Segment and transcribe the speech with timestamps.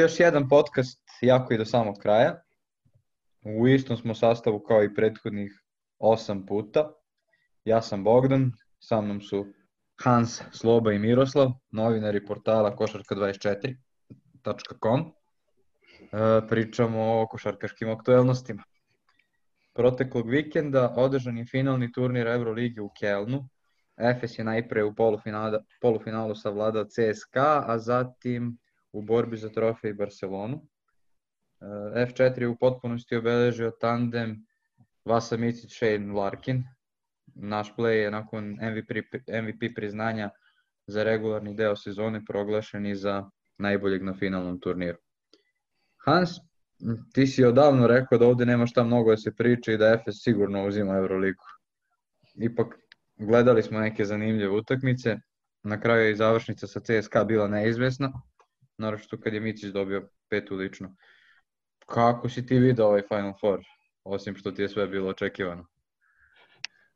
[0.00, 2.42] Još jedan podcast, jako i do samog kraja.
[3.42, 5.52] U istom smo sastavu kao i prethodnih
[5.98, 6.92] osam puta.
[7.64, 9.46] Ja sam Bogdan, sa mnom su
[10.02, 15.00] Hans, Sloba i Miroslav, novinari portala košarka24.com.
[15.00, 15.12] E,
[16.48, 18.62] pričamo o košarkaškim aktuelnostima.
[19.74, 23.48] Proteklog vikenda održan je finalni turnir Euroligi u Kelnu.
[23.96, 28.58] Efes je najpre u polufinalu, polufinalu savladao CSKA, a zatim
[28.92, 30.66] u borbi za trofej Barcelonu.
[31.60, 31.64] E,
[32.06, 34.46] F4 je u potpunosti obeležio tandem
[35.04, 36.64] Vasa Micic, Shane Larkin.
[37.34, 38.90] Naš play je nakon MVP,
[39.42, 40.30] MVP priznanja
[40.86, 44.98] za regularni deo sezone proglašen i za najboljeg na finalnom turniru.
[46.04, 46.30] Hans,
[47.14, 50.22] ti si odavno rekao da ovde nema šta mnogo da se priča i da Efes
[50.24, 51.44] sigurno uzima Euroligu.
[52.34, 52.66] Ipak
[53.16, 55.16] gledali smo neke zanimljive utakmice,
[55.62, 58.12] na kraju je i završnica sa CSKA bila neizvesna,
[58.80, 60.96] naročito kad je Micić dobio petu lično.
[61.86, 63.60] Kako si ti vidio ovaj Final Four,
[64.04, 65.66] osim što ti je sve bilo očekivano?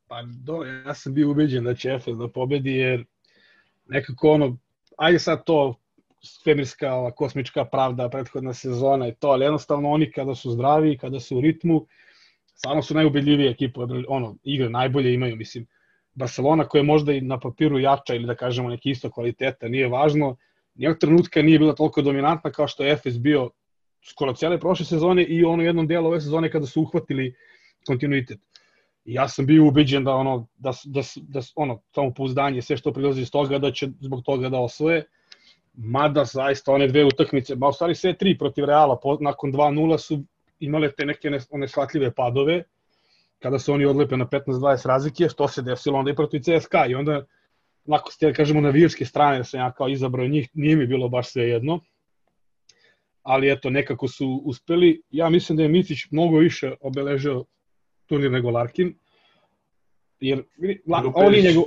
[0.07, 3.05] Pa do, ja sam bio ubeđen da će Efes da pobedi, jer
[3.85, 4.57] nekako ono,
[4.97, 5.75] ajde sad to
[6.21, 11.19] svemirska, ova, kosmička pravda, prethodna sezona i to, ali jednostavno oni kada su zdravi, kada
[11.19, 11.87] su u ritmu,
[12.55, 15.67] stvarno su najubedljivije ekipe, ono, igre najbolje imaju, mislim,
[16.13, 19.87] Barcelona koja je možda i na papiru jača ili da kažemo neki isto kvaliteta, nije
[19.87, 20.37] važno,
[20.75, 23.49] nijednog trenutka nije bila toliko dominantna kao što je Efes bio
[24.03, 27.35] skoro cijele prošle sezone i ono jednom delu ove sezone kada su uhvatili
[27.87, 28.39] kontinuitet.
[29.05, 32.93] I ja sam bio ubeđen da ono da da da ono samo pouzdanje sve što
[32.93, 35.05] prilazi iz toga da će zbog toga da osvoje.
[35.73, 39.97] Mada zaista one dve utakmice, ba u stvari sve tri protiv Reala po, nakon 2:0
[39.97, 40.23] su
[40.59, 42.63] imale te neke one shvatljive padove
[43.39, 46.95] kada se oni odlepe na 15-20 razlike, što se desilo onda i protiv CSKA i
[46.95, 47.25] onda
[47.87, 51.09] onako ste, da kažemo, navijačke strane, da sam ja kao izabrao njih, nije mi bilo
[51.09, 51.79] baš sve jedno.
[53.23, 55.01] Ali eto, nekako su uspeli.
[55.09, 57.45] Ja mislim da je Micić mnogo više obeležio
[58.05, 58.95] turnir nego Larkin.
[60.19, 60.43] Jer,
[60.87, 61.63] la, ovo nije njegov...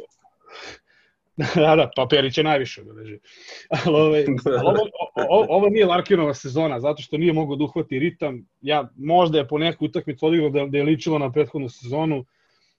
[1.55, 3.19] da, da, pa Perić je najviše obeležio.
[3.69, 4.25] ali, ove,
[4.65, 4.89] ali ovo,
[5.29, 8.47] ovo, ovo nije Larkinova sezona, zato što nije mogao da uhvati ritam.
[8.61, 12.25] Ja, možda je po neku utakmicu odigrao da, da je ličilo na prethodnu sezonu,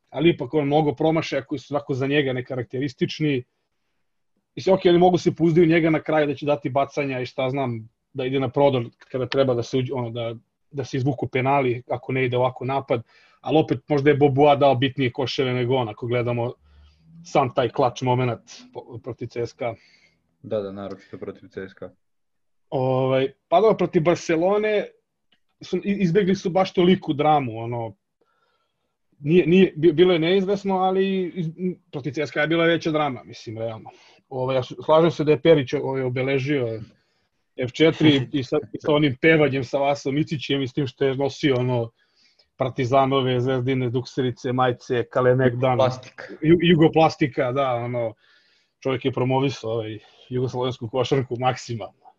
[0.10, 3.44] ali ipak on mnogo promašaja koji su svako za njega nekarakteristični.
[4.56, 7.50] Mislim, ok, ali mogu se puzdaju njega na kraju da će dati bacanja i šta
[7.50, 10.36] znam, da ide na prodor kada treba da se, uđe, ono, da,
[10.72, 13.04] da se izvuku penali ako ne ide ovako napad,
[13.42, 16.54] ali opet možda je Bobua dao bitnije koševe nego on ako gledamo
[17.26, 18.52] sam taj klač moment
[19.04, 19.74] protiv CSKA.
[20.44, 21.90] Da, da, naročito protiv CSKA.
[22.70, 24.86] Ovaj, pa protiv Barcelone
[25.62, 27.96] su, izbegli su baš toliku dramu, ono,
[29.20, 31.48] nije, nije, bilo je neizvesno, ali iz,
[31.92, 33.90] protiv CSKA je bila veća drama, mislim, realno.
[34.30, 36.82] Ovaj, ja slažem se da je Perić ovaj, obeležio
[37.58, 41.16] F4 i sa, i sa onim pevanjem sa Vasom Icićem i s tim što je
[41.16, 41.92] nosio ono
[42.58, 46.24] Partizanove, Zvezdine, Dukserice, Majce, Kalemegdan, Jugoplastika.
[46.42, 48.14] Jugoplastika, da, ono,
[48.84, 50.00] čovjek je promovisao ovaj,
[50.30, 52.10] jugoslovensku košarku maksimalno.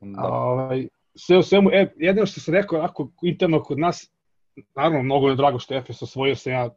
[0.00, 0.22] Da.
[0.22, 4.12] Ovaj, sve u svemu, e, jedino što sam rekao, ako interno kod nas,
[4.76, 6.68] naravno, mnogo je drago što je Efes osvojio sam ja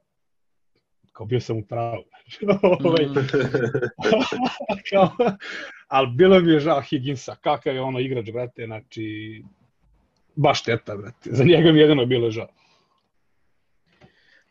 [1.13, 2.03] kao bio sam u pravu.
[2.85, 3.05] ovaj,
[4.89, 5.09] kao,
[5.87, 9.43] ali bilo mi je žao Higginsa, kakav je ono igrač, brate, znači,
[10.35, 11.29] baš šteta, brate.
[11.31, 12.47] Za njega mi jedino bilo žao.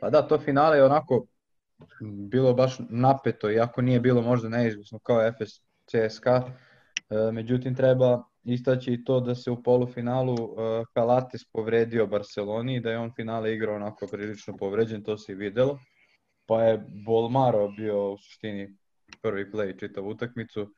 [0.00, 1.26] Pa da, to finale je onako
[2.00, 6.42] bilo baš napeto, iako nije bilo možda neizvisno kao Efes CSKA,
[7.10, 10.58] e, međutim treba istaći i to da se u polufinalu uh,
[10.94, 15.34] Kalates povredio Barceloni i da je on finale igrao onako prilično povređen, to se i
[15.34, 15.78] videlo.
[16.47, 18.77] Pa je Bolmaro bio u suštini
[19.22, 20.74] prvi play čitav utakmicu.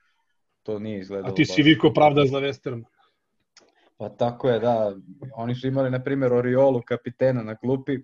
[0.62, 1.32] To nije izgledalo.
[1.32, 2.84] A ti si Viko pravda za Westerman.
[3.96, 4.96] Pa tako je, da.
[5.34, 7.98] Oni su imali, na primjer, Oriolu, kapitena na klupi,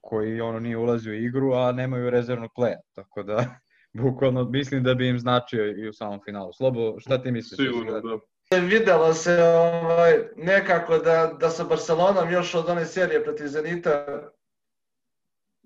[0.00, 2.80] koji ono nije ulazio u igru, a nemaju rezervnog playa.
[2.94, 3.44] Tako da,
[4.02, 6.52] bukvalno mislim da bi im značio i u samom finalu.
[6.52, 7.68] Slobo, šta ti misliš?
[7.68, 8.18] Sigurno, da.
[8.58, 14.30] Videlo se ovaj, nekako da, da sa Barcelonom još od one serije protiv Zenita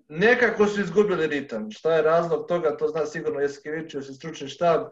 [0.08, 1.70] nekako su izgubili ritam.
[1.70, 4.82] Šta je razlog toga, to zna sigurno Jeskevićius i stručni štab,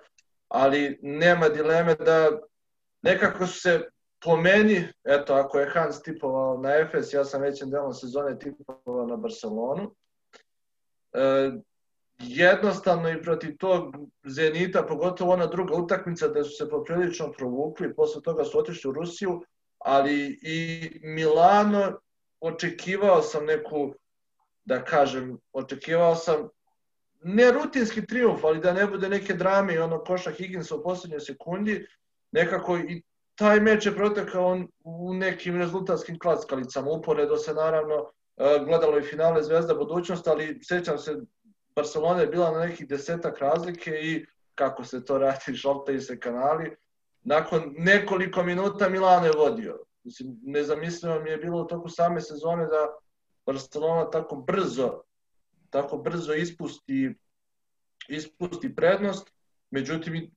[0.48, 2.30] ali nema dileme da
[3.02, 3.80] nekako su se
[4.24, 9.06] po meni, eto, ako je Hans tipovao na Efes, ja sam većem delom sezone tipovao
[9.06, 9.94] na Barcelonu.
[11.12, 11.52] E,
[12.22, 18.22] jednostavno i protiv tog Zenita, pogotovo ona druga utakmica da su se poprilično provukli, posle
[18.22, 19.42] toga su otišli u Rusiju,
[19.78, 22.00] ali i Milano
[22.40, 23.94] očekivao sam neku,
[24.64, 26.48] da kažem, očekivao sam
[27.22, 31.20] ne rutinski triumf, ali da ne bude neke drame i ono koša Higginsa u poslednjoj
[31.20, 31.86] sekundi,
[32.32, 33.02] nekako i
[33.34, 36.90] taj meč je protekao u nekim rezultatskim klackalicama.
[36.90, 37.94] Uporedo se naravno
[38.36, 41.16] e, gledalo i finale Zvezda budućnost, ali sećam se
[41.76, 46.76] Barcelona je bila na nekih desetak razlike i kako se to radi, šaltaju se kanali.
[47.22, 49.78] Nakon nekoliko minuta Milano je vodio.
[50.04, 52.88] Mislim, nezamislivo mi je bilo u toku same sezone da
[53.46, 55.02] Barcelona tako brzo
[55.72, 57.14] tako brzo ispusti
[58.08, 59.32] ispusti prednost.
[59.70, 60.30] Međutim,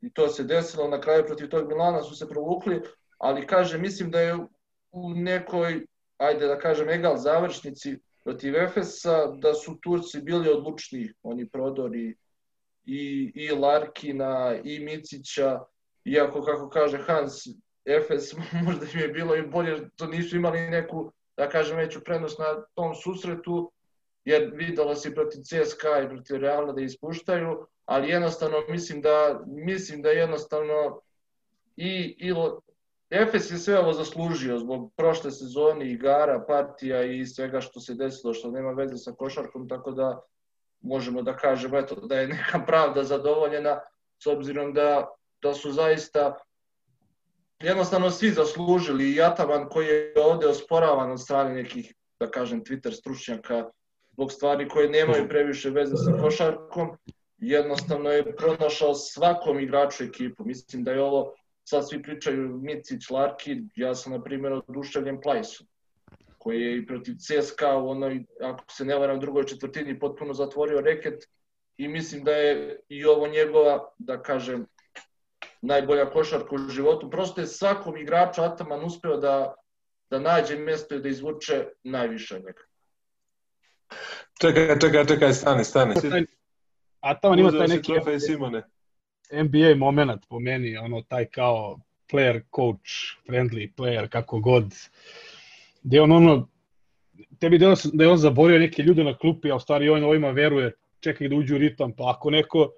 [0.00, 2.82] i to se desilo, na kraju protiv tog Milana su se provukli,
[3.18, 4.34] ali kaže, mislim da je
[4.92, 5.86] u nekoj,
[6.18, 12.16] ajde da kažem, egal završnici protiv Efesa, da su Turci bili odlučni, oni prodori
[12.84, 15.60] i, i Larkina, i Micića,
[16.04, 17.32] iako, kako kaže Hans,
[17.84, 18.32] Efes
[18.66, 22.62] možda im je bilo i bolje, to nisu imali neku, da kažem, veću prednost na
[22.74, 23.72] tom susretu,
[24.24, 30.02] jer videlo se protiv CSKA i protiv Realna da ispuštaju, ali jednostavno mislim da, mislim
[30.02, 31.00] da jednostavno
[31.76, 32.32] i, i
[33.14, 38.34] Efes je sve ovo zaslužio zbog prošle sezone, igara, partija i svega što se desilo,
[38.34, 40.20] što nema veze sa košarkom, tako da
[40.80, 43.80] možemo da kažemo eto, da je neka pravda zadovoljena
[44.22, 45.08] s obzirom da,
[45.42, 46.38] da su zaista
[47.62, 52.92] jednostavno svi zaslužili i Ataman koji je ovde osporavan od strane nekih, da kažem, Twitter
[52.92, 53.70] stručnjaka
[54.12, 56.96] zbog stvari koje nemaju previše veze sa košarkom,
[57.36, 60.44] jednostavno je pronašao svakom igraču ekipu.
[60.44, 65.66] Mislim da je ovo, sad svi pričaju Micić, Larkin, ja sam na primjer oduševljen Plajsom,
[66.38, 70.80] koji je i protiv CSKA u onoj, ako se ne varam, drugoj četvrtini potpuno zatvorio
[70.80, 71.28] reket
[71.76, 74.66] i mislim da je i ovo njegova, da kažem,
[75.62, 77.10] najbolja košarka u životu.
[77.10, 79.54] Prosto je svakom igraču Ataman uspeo da,
[80.10, 82.62] da nađe mesto i da izvuče najviše od njega.
[84.40, 85.94] Čekaj, čekaj, čekaj, stani, stani.
[87.00, 88.62] Ataman ima taj neki Simone.
[89.32, 91.78] NBA moment po meni, ono taj kao
[92.12, 94.74] player coach, friendly player, kako god.
[95.82, 96.48] Gde on ono,
[97.38, 100.30] tebi da, da je on zaborio neke ljude na klupi, a u stvari on ovima
[100.30, 102.70] veruje, čekaj da uđu u ritam, pa ako neko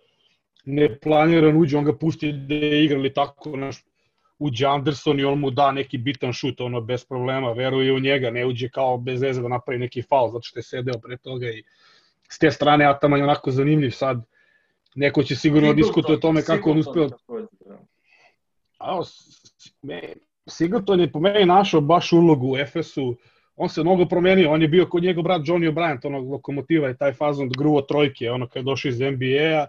[0.65, 3.85] neplaniran uđe, on ga pusti da je igra ili tako, naš,
[4.39, 8.31] uđe Anderson i on mu da neki bitan šut, ono, bez problema, veruje u njega,
[8.31, 11.51] ne uđe kao bez veze da napravi neki faul, zato što je sedeo pre toga
[11.51, 11.63] i
[12.29, 14.23] s te strane Ataman je onako zanimljiv sad.
[14.95, 17.09] Neko će sigurno diskutovati o tome kako on uspeo.
[17.67, 17.79] Da.
[18.79, 19.03] A,
[19.83, 20.01] me,
[20.47, 23.17] Singleton je po meni našao baš ulogu u Efesu,
[23.57, 26.97] on se mnogo promenio, on je bio kod njegov brat Johnny O'Brien, onog lokomotiva i
[26.97, 29.67] taj fazon da gruo trojke, ono kad je došao iz NBA-a,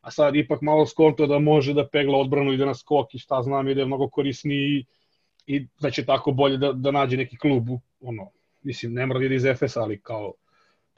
[0.00, 3.42] a sad ipak malo skonto da može da pegla odbranu, ide na skok i šta
[3.42, 4.84] znam, ide mnogo korisniji
[5.46, 7.68] i da će tako bolje da, da nađe neki klub,
[8.00, 8.30] ono,
[8.62, 10.32] mislim, ne mora da ide iz Efesa, ali kao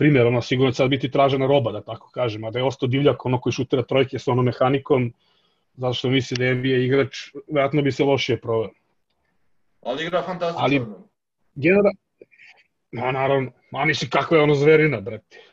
[0.01, 2.89] primjer, ono, sigurno će sad biti tražena roba, da tako kažem, a da je ostao
[2.89, 5.13] divljak, ono koji šutira trojke sa onom mehanikom,
[5.77, 7.19] zato što misli da je NBA igrač,
[7.49, 8.71] vjerojatno bi se lošije proveo.
[9.83, 10.65] Ali igra fantastično.
[10.65, 10.81] Ali,
[11.55, 11.99] generalno,
[12.93, 15.45] no, naravno, a misli kako je ono zverina, brate.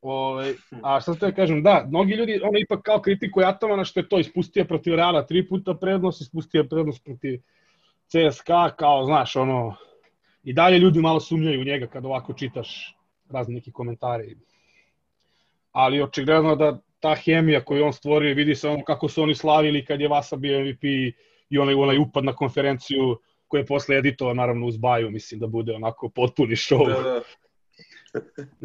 [0.00, 4.08] Ove, a šta ste kažem, da, mnogi ljudi ono ipak kao kritikuje Atomana što je
[4.08, 7.40] to ispustio protiv Reala tri puta prednost, ispustio prednost protiv
[8.06, 9.74] CSKA, kao znaš, ono,
[10.44, 12.97] i dalje ljudi malo sumnjaju u njega kad ovako čitaš
[13.30, 14.36] razne neki komentari.
[15.72, 19.84] Ali očigledno da ta hemija koju on stvorio, vidi se ono kako su oni slavili
[19.84, 20.84] kad je Vasa bio MVP
[21.50, 23.18] i onaj, onaj upad na konferenciju
[23.48, 26.88] koji je posle editova naravno uz Baju, mislim da bude onako potpuni show.
[26.88, 27.22] Da, da.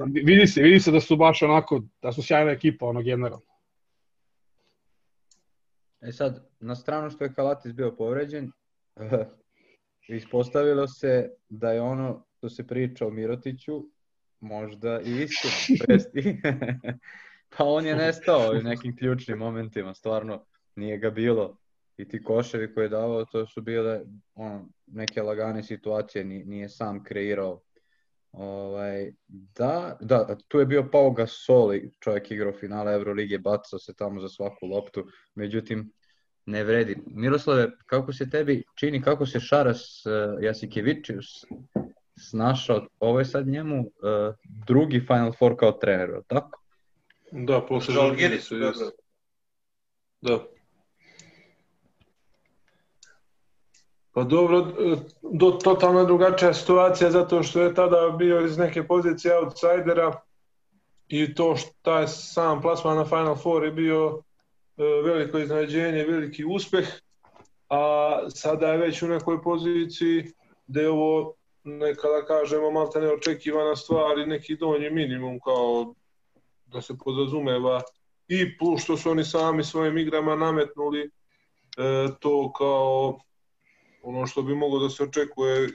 [0.25, 3.53] vidi se, vidi se da su baš onako, da su sjajna ekipa, ono generalno.
[6.01, 8.51] E sad, na stranu što je Kalatis bio povređen,
[10.08, 13.86] ispostavilo se da je ono što se priča o Mirotiću
[14.44, 15.78] možda i istina.
[15.86, 16.42] Presti.
[17.58, 20.46] pa on je nestao u nekim ključnim momentima, stvarno
[20.76, 21.58] nije ga bilo.
[21.98, 24.02] I ti koševi koje je davao, to su bile
[24.36, 27.62] ono, neke lagane situacije, nije sam kreirao
[28.34, 34.22] Ovaj, da, da, tu je bio Pau Gasol, čovjek igrao finale Evrolige, bacao se tamo
[34.22, 35.92] za svaku loptu, međutim,
[36.46, 36.98] ne vredi.
[37.06, 41.46] Miroslave, kako se tebi čini, kako se Šaras uh, Jasikevičius
[42.30, 46.60] snašao, ovo je sad njemu uh, drugi Final Four kao trener, tako?
[47.32, 48.56] Da, posle Žalgiris su,
[50.22, 50.39] Da.
[54.12, 54.65] Pa dobro,
[55.22, 60.13] do, totalno drugačija situacija zato što je tada bio iz neke pozicije outsidera
[61.08, 64.22] i to što je sam plasman na Final Four je bio
[64.77, 66.88] e, veliko iznenađenje, veliki uspeh,
[67.70, 70.32] a sada je već u nekoj poziciji
[70.68, 75.93] gde je ovo neka da kažemo malta neočekivana stvar i neki donji minimum kao
[76.65, 77.82] da se podrazumeva
[78.27, 81.10] i plus što su oni sami svojim igrama nametnuli
[82.20, 83.20] to kao
[84.01, 85.70] ono što bi moglo da se očekuje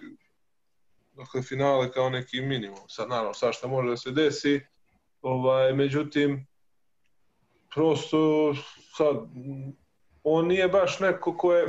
[1.13, 2.89] dakle, finale kao neki minimum.
[2.89, 4.61] Sad, naravno, sad šta može da se desi,
[5.23, 6.47] ovaj, međutim,
[7.75, 8.55] prosto
[8.97, 9.17] sad,
[10.23, 11.67] on nije baš neko ko je,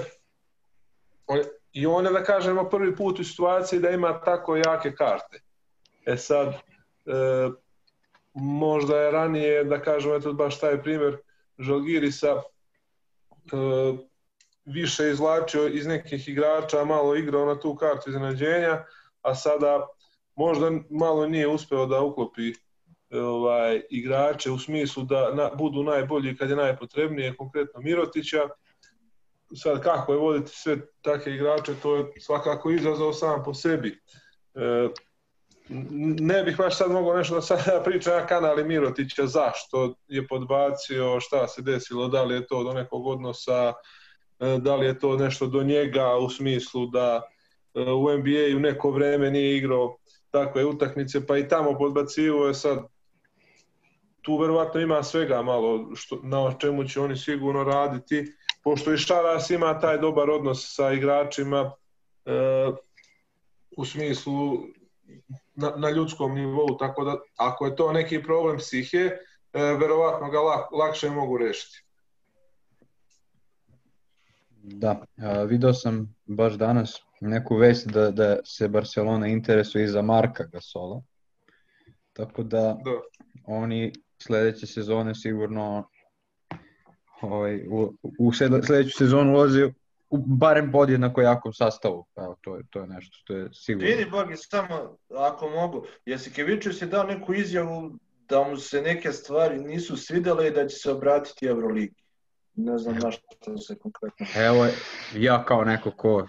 [1.27, 4.95] on je i on je, da kažemo, prvi put u situaciji da ima tako jake
[4.95, 5.41] karte.
[6.05, 7.50] E sad, e,
[8.33, 11.17] možda je ranije, da kažemo, eto baš taj primjer
[11.57, 12.41] Žalgirisa, e,
[14.65, 18.86] više izvlačio iz nekih igrača, malo igrao na tu kartu iznenađenja,
[19.21, 19.88] a sada
[20.36, 22.53] možda malo nije uspeo da uklopi
[23.12, 28.41] ovaj igrače u smislu da na, budu najbolji kad je najpotrebnije, konkretno Mirotića.
[29.56, 34.00] Sad kako je voditi sve takve igrače, to je svakako izazov sam po sebi.
[34.56, 34.88] E,
[36.20, 41.20] ne bih baš sad mogao nešto da sada pričam na kanali Mirotića zašto je podbacio,
[41.20, 43.74] šta se desilo, da li je to do nekog odnosa,
[44.39, 47.22] e, da li je to nešto do njega u smislu da
[47.74, 49.98] e, u NBA-u neko vreme nije igrao
[50.32, 52.79] takve utakmice, pa i tamo podbacivo je sad
[54.22, 58.25] tu verovatno ima svega malo što, na čemu će oni sigurno raditi,
[58.63, 61.72] pošto i Šaras ima taj dobar odnos sa igračima
[62.25, 62.32] e,
[63.78, 64.58] u smislu
[65.56, 69.20] na, na ljudskom nivou, tako da ako je to neki problem psihe, e,
[69.54, 71.84] verovatno ga lak, lakše mogu rešiti.
[74.51, 80.01] Da, a, video sam baš danas neku vest da, da se Barcelona interesuje i za
[80.01, 81.01] Marka Gasola.
[82.13, 82.92] Tako da, da.
[83.46, 85.89] oni sledeće sezone sigurno
[87.21, 89.63] ovaj, u, u sledeću sezonu ulazi
[90.09, 92.05] u barem podjednako jakom sastavu.
[92.17, 93.89] Evo, to je, to je nešto što je sigurno.
[93.89, 97.99] Vidi, Bogi, samo ako mogu, jesi Kevičius je dao neku izjavu
[98.29, 102.03] da mu se neke stvari nisu svidele i da će se obratiti Euroligi.
[102.55, 104.25] Ne znam na što se konkretno...
[104.35, 104.67] Evo,
[105.15, 106.27] ja kao neko ko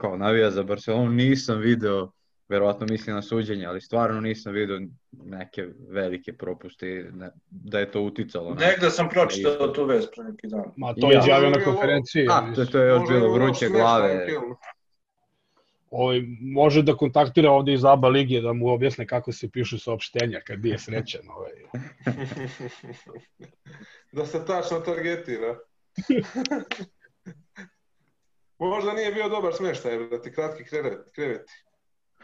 [0.00, 2.10] kao navija za Barcelonu nisam video
[2.48, 4.80] verovatno misli na suđenje, ali stvarno nisam vidio
[5.12, 8.54] neke velike propuste ne, da je to uticalo.
[8.54, 8.66] Na...
[8.66, 10.64] Negde sam pročitao tu vest pre neki dan.
[10.76, 12.26] Ma to je izjavio na konferenciji.
[12.30, 14.26] A, to, to je još bilo vruće glave.
[15.90, 20.40] Ovaj, može da kontaktira ovde iz ABA lige da mu objasne kako se pišu saopštenja
[20.40, 21.30] kad je srećan.
[21.30, 21.52] Ovaj.
[24.12, 25.58] da se tačno targetira.
[28.58, 30.64] Možda nije bio dobar smeštaj, da ti kratki
[31.14, 31.52] kreveti.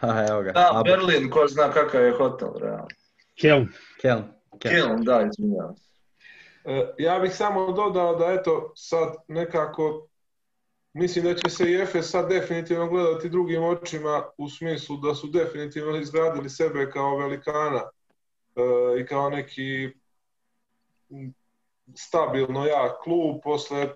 [0.02, 0.52] Ha, evo ga.
[0.52, 0.96] Da, Abel.
[0.96, 2.86] Berlin, ko zna kakav je hotel, realno.
[3.40, 3.68] Kelm.
[4.00, 4.24] Kelm.
[4.58, 5.92] Kelm, da, izvinjavam se.
[6.64, 10.08] E, ja bih samo dodao da eto sad nekako
[10.92, 15.26] mislim da će se i Efes sad definitivno gledati drugim očima u smislu da su
[15.26, 17.82] definitivno izgradili sebe kao velikana
[18.56, 19.90] e, i kao neki
[21.94, 23.88] stabilno jak klub posle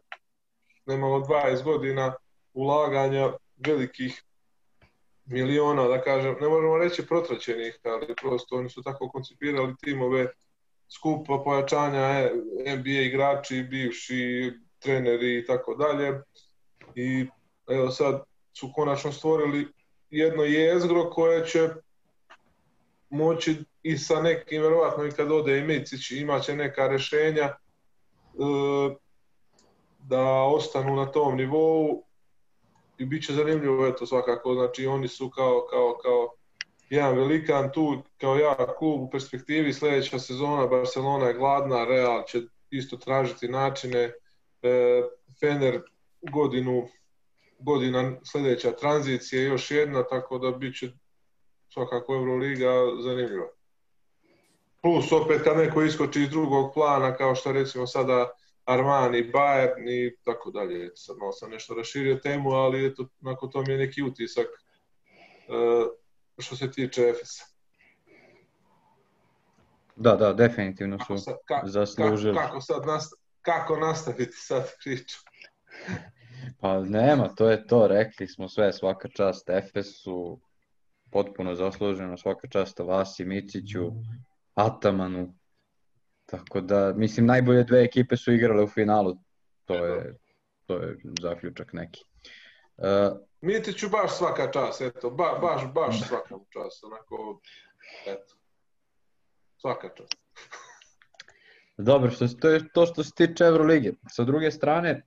[0.86, 2.14] nemalo 20 godina
[2.54, 4.22] ulaganja velikih
[5.26, 10.26] miliona, da kažem, ne možemo reći protraćenih, ali prosto oni su tako koncipirali timove
[10.88, 12.32] skupa pojačanja e,
[12.76, 16.22] NBA igrači, bivši treneri i tako dalje.
[16.94, 17.26] I
[17.70, 18.22] evo sad
[18.58, 19.66] su konačno stvorili
[20.10, 21.68] jedno jezgro koje će
[23.10, 27.54] moći i sa nekim, verovatno i kad ode i Micić, imaće neka rešenja e,
[29.98, 32.06] da ostanu na tom nivou
[32.98, 36.34] i bit će zanimljivo eto svakako, znači oni su kao, kao, kao
[36.90, 39.72] jedan velikan tu, kao ja klub u perspektivi.
[39.72, 44.12] Sledeća sezona Barcelona je gladna, Real će isto tražiti načine,
[44.62, 45.02] e,
[45.40, 45.80] Fener
[46.20, 46.88] godinu
[47.58, 50.88] godina sledeća tranzicija još jedna, tako da bit će
[51.68, 52.72] svakako Euroliga
[53.02, 53.48] zanimljiva.
[54.82, 58.30] Plus opet kad neko iskoči iz drugog plana, kao što recimo sada
[58.66, 60.90] Armani, Bayern i tako dalje.
[60.94, 65.86] Sad malo sam nešto raširio temu, ali eto, nakon to mi je neki utisak uh,
[66.38, 67.44] što se tiče Efesa.
[69.96, 72.34] Da, da, definitivno su sad, ka, zaslužili.
[72.34, 75.18] Kako, kako, sad nasta, kako nastaviti sad priču?
[76.60, 80.40] pa nema, to je to, rekli smo sve, svaka čast Efesu,
[81.10, 83.92] potpuno zasluženo, svaka čast Vasi, Miciću,
[84.54, 85.34] Atamanu,
[86.26, 89.16] Tako da, mislim, najbolje dve ekipe su igrale u finalu.
[89.64, 90.18] To je,
[90.66, 92.04] to je zaključak neki.
[92.76, 97.40] Uh, Mitiću baš svaka čast, eto, ba, baš, baš svaka čast, onako,
[98.06, 98.34] eto,
[99.56, 100.14] svaka čast.
[101.76, 103.92] Dobro, što, to je to što se tiče Evrolige.
[104.10, 105.02] Sa druge strane,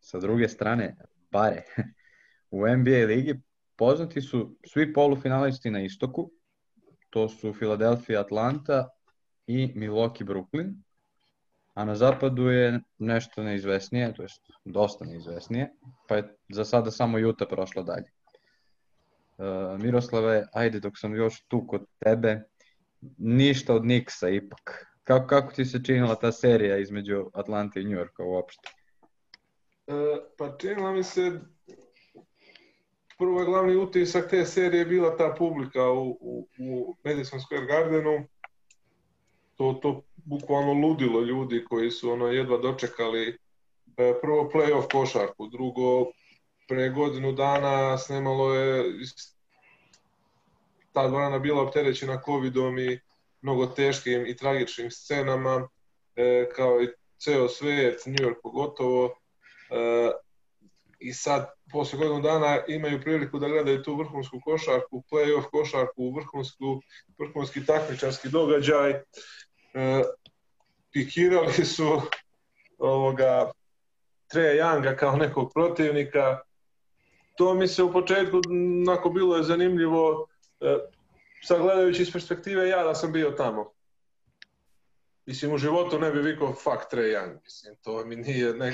[0.00, 0.96] sa druge strane,
[1.30, 1.62] bare,
[2.56, 3.40] u NBA ligi
[3.76, 6.30] poznati su svi polufinalisti na istoku,
[7.10, 8.88] to su Philadelphia, Atlanta,
[9.48, 10.74] i Milwaukee Brooklyn,
[11.74, 15.70] a na zapadu je nešto neizvesnije, to jest dosta neizvesnije,
[16.08, 18.10] pa je za sada samo Juta prošla dalje.
[19.38, 22.42] Uh, Miroslave, ajde dok sam još tu kod tebe,
[23.18, 24.86] ništa od Niksa ipak.
[25.04, 28.68] Kako, kako ti se činila ta serija između Atlante i New Yorka uopšte?
[29.86, 29.92] E,
[30.38, 31.40] pa činila mi se
[33.18, 38.26] prvo je glavni utisak te serije bila ta publika u, u, u Madison Square Gardenu.
[39.58, 46.06] To, to bukvalno ludilo ljudi koji su ono jedva dočekali e, prvo playoff košarku, drugo
[46.68, 48.84] pre godinu dana snemalo je
[50.92, 53.00] ta dvorana bila opterećena covidom i
[53.42, 55.68] mnogo teškim i tragičnim scenama,
[56.16, 56.88] e, kao i
[57.18, 59.14] ceo svet, New York pogotovo,
[59.70, 60.10] e,
[60.98, 66.80] i sad posle godinu dana imaju priliku da gledaju tu vrhunsku košarku, play-off košarku, vrhunsku,
[67.18, 69.00] vrhunski takmičarski događaj.
[69.74, 70.02] E,
[70.92, 72.00] pikirali su
[72.78, 73.50] ovoga
[74.26, 76.38] Treja Younga kao nekog protivnika.
[77.36, 78.40] To mi se u početku
[78.82, 80.26] onako bilo je zanimljivo
[80.60, 80.76] e,
[81.42, 83.70] sad gledajući iz perspektive ja da sam bio tamo.
[85.26, 88.70] Mislim, u životu ne bi vikao fuck Trae Young, mislim, to mi nije, ne,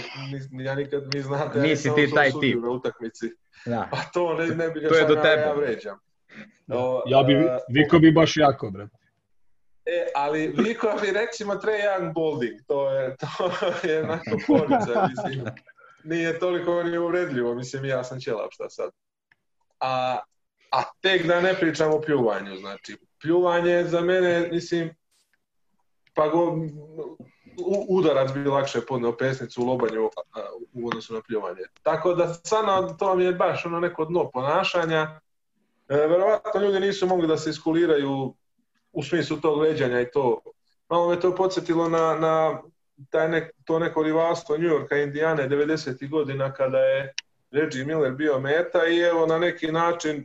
[0.50, 2.62] ni, ja nikad, mi znate, Nisi ja ti taj tip.
[2.62, 3.26] na utakmici,
[3.66, 3.88] Da.
[3.90, 5.42] pa to ne, ne bi ga To je do ja, tebe.
[5.42, 5.98] ja vređam.
[6.68, 8.88] O, Ja bi, a, Viko bi baš jako, bre.
[9.86, 13.50] E, ali Viko bi recimo Trae Young Bolding, to je, to
[13.88, 15.44] je onako ponica, mislim,
[16.04, 18.90] nije toliko ni uvredljivo, mislim, ja sam ćelap, šta sad.
[19.80, 20.18] A,
[20.70, 24.94] a tek da ne pričam o pljuvanju, znači, pljuvanje za mene, mislim,
[26.14, 26.56] pa go,
[27.88, 30.10] udarac bi lakše podneo pesnicu u lobanju
[30.72, 31.62] u odnosu na pljuvanje.
[31.82, 35.20] Tako da stvarno to mi je baš ono neko dno ponašanja.
[35.88, 38.34] E, verovatno ljudi nisu mogli da se iskuliraju
[38.94, 40.40] u smislu tog veđanja i to.
[40.88, 42.62] Malo me to podsjetilo na, na
[43.10, 46.10] taj nek, to neko rivalstvo New Yorka Indijane 90.
[46.10, 47.14] godina kada je
[47.50, 50.24] Reggie Miller bio meta i evo na neki način e,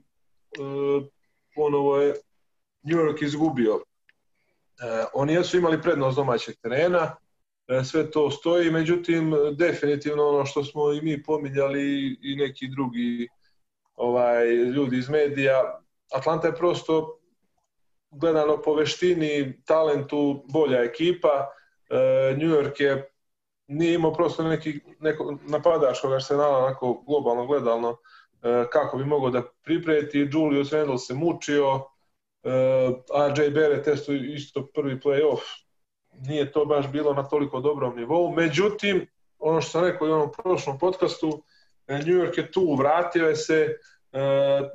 [1.56, 2.16] ponovo je
[2.84, 3.74] New York izgubio.
[3.74, 7.16] E, oni jesu imali prednost domaćeg terena,
[7.68, 13.28] e, sve to stoji, međutim definitivno ono što smo i mi pominjali i neki drugi
[13.96, 15.82] ovaj ljudi iz medija,
[16.14, 17.19] Atlanta je prosto
[18.12, 21.50] gledano po veštini, talentu bolja ekipa.
[21.90, 23.10] E, New York je
[23.68, 27.98] nije imao prosto neki neko napadačkog arsenala onako globalno gledalno
[28.44, 30.28] e, kako bi mogao da pripreti.
[30.32, 31.82] Julius Randle se mučio,
[32.44, 32.50] e,
[33.36, 35.42] RJ Barrett testo isto prvi play-off.
[36.14, 38.34] Nije to baš bilo na toliko dobrom nivou.
[38.36, 39.08] Međutim,
[39.40, 41.44] ono što sam rekao i u onom prošlom podcastu,
[41.88, 43.78] e, New York je tu, vratio je se,
[44.12, 44.20] e,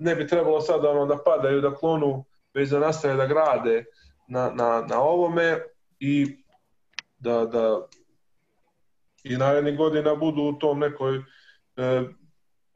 [0.00, 3.84] ne bi trebalo sada ono da padaju, da klonu, već da nastave da grade
[4.28, 5.58] na, na, na ovome
[6.00, 6.36] i
[7.18, 7.86] da, da
[9.24, 11.22] i narednih godina budu u tom nekoj e,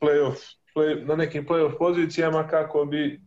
[0.00, 3.20] playoff, play, na nekim playoff pozicijama kako bi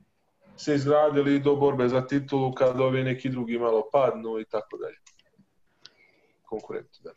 [0.58, 4.98] se izgradili do borbe za titulu kad ovi neki drugi malo padnu i tako dalje.
[6.44, 7.12] Konkurenti, da.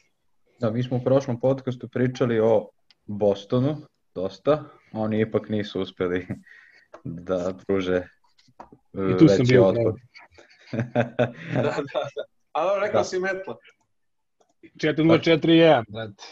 [0.59, 2.69] Da, mi smo u prošlom podcastu pričali o
[3.07, 3.77] Bostonu,
[4.15, 4.65] dosta.
[4.93, 6.27] Oni ipak nisu uspeli
[7.05, 8.03] da pruže
[9.15, 9.93] I tu sam bio otpor.
[10.73, 10.83] da,
[11.63, 11.83] da,
[12.15, 12.25] da.
[12.53, 13.05] Ali rekao Da.
[13.05, 13.57] si metla.
[14.63, 16.25] 4-0-4-1, brate.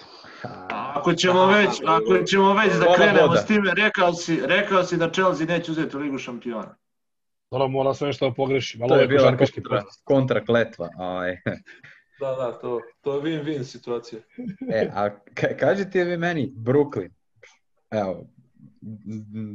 [0.70, 3.40] Ako ćemo već, ako ćemo već da krenemo voda.
[3.40, 6.74] s time, rekao si, rekao si da Chelsea neće uzeti u ligu šampiona.
[7.50, 10.88] Dobro, mora sve što pogrešim, ali To ovo je je bila kontra, kontra kletva.
[10.98, 11.36] Ovaj.
[12.20, 14.20] Da, da, to, to je win-win situacija.
[14.72, 17.10] E, a ka, kažite vi meni, Brooklyn,
[17.90, 18.26] evo,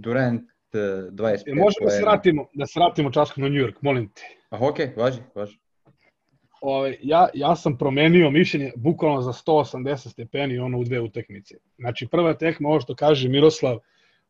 [0.01, 0.41] Durant
[0.73, 4.21] 25 E, možemo da se vratimo, da se vratimo časku na New York, molim te.
[4.49, 5.58] Ah, ok, važi, važi.
[6.62, 11.56] Ovaj, ja, ja sam promenio mišljenje bukvalno za 180 stepeni ono u dve utakmice.
[11.77, 13.80] Znači prva tekma, ovo što kaže Miroslav,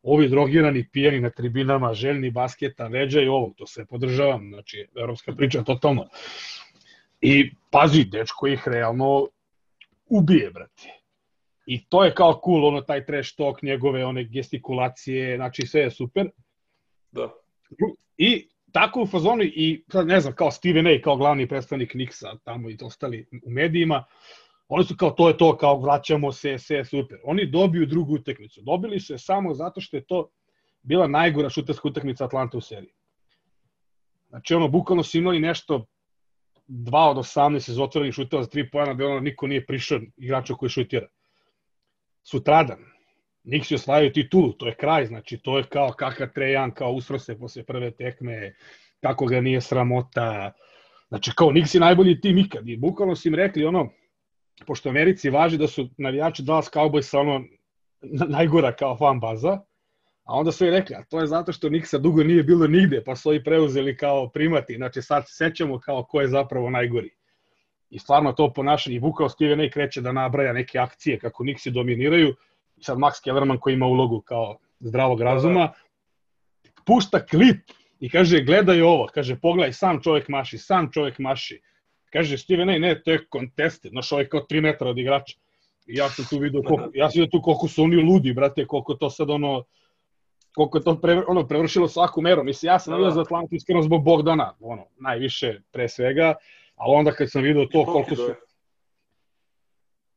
[0.02, 5.32] ovi drogirani, pijani na tribinama, željni basketa, veđa i ovog, to sve podržavam, znači evropska
[5.32, 6.08] priča totalno.
[7.20, 9.28] I pazi, dečko ih realno
[10.06, 10.97] ubije, brate.
[11.68, 15.90] I to je kao cool, ono taj trash talk, njegove one gestikulacije, znači sve je
[15.90, 16.30] super.
[17.10, 17.32] Da.
[18.16, 22.38] I tako u fazonu i sad ne znam, kao Steven A, kao glavni predstavnik Nixa
[22.44, 24.04] tamo i ostali u medijima,
[24.68, 27.18] oni su kao to je to, kao vraćamo se, sve je super.
[27.24, 28.62] Oni dobiju drugu utakmicu.
[28.62, 30.28] Dobili su je samo zato što je to
[30.82, 32.92] bila najgora šuterska utakmica Atlanta u seriji.
[34.28, 35.86] Znači ono, bukvalno su imali nešto
[36.68, 40.54] 2 od 18 iz otvorenih šuteva za 3 pojena, da ono niko nije prišao igrača
[40.54, 41.06] koji šutira.
[42.22, 42.78] Sutradan,
[43.44, 47.38] Niksi osvajaju titulu, to je kraj, znači to je kao kakav Trejan, kao usro se
[47.38, 48.54] posle prve tekme,
[49.00, 50.52] kako ga nije sramota,
[51.08, 53.88] znači kao Niksi je najbolji tim ikad i bukvalno su im rekli ono,
[54.66, 57.44] pošto Americi važi da su navijači Dallas Cowboysa ono
[58.02, 59.60] na- najgora kao fan baza,
[60.24, 63.02] a onda su i rekli, a to je zato što Nixa dugo nije bilo nigde,
[63.04, 67.17] pa su ovi preuzeli kao primati, znači sad se sećamo kao ko je zapravo najgori.
[67.90, 69.70] I stvarno to ponašanje, i Vukao Steven A.
[69.70, 72.34] kreće da nabraja neke akcije kako Nixi dominiraju,
[72.76, 75.72] i sad Max Kellerman koji ima ulogu kao zdravog razuma,
[76.86, 77.70] pušta klip
[78.00, 81.60] i kaže gledaj ovo, kaže pogledaj, sam čovjek maši, sam čovjek maši.
[82.12, 82.78] Kaže Steven A.
[82.78, 85.38] ne, to je contested, znaš ovaj kao 3 metra od igrača.
[85.86, 88.66] I ja sam tu vidio koliko, ja sam vidio tu koliko su oni ludi, brate,
[88.66, 89.64] koliko to sad ono,
[90.54, 92.44] koliko je to pre, ono, prevršilo svaku meru.
[92.44, 93.14] Mislim, ja sam Da, navio da.
[93.14, 96.34] za Atlantu iskreno zbog Bogdana, ono, najviše pre svega,
[96.78, 98.34] ali onda kad sam vidio to koliko su,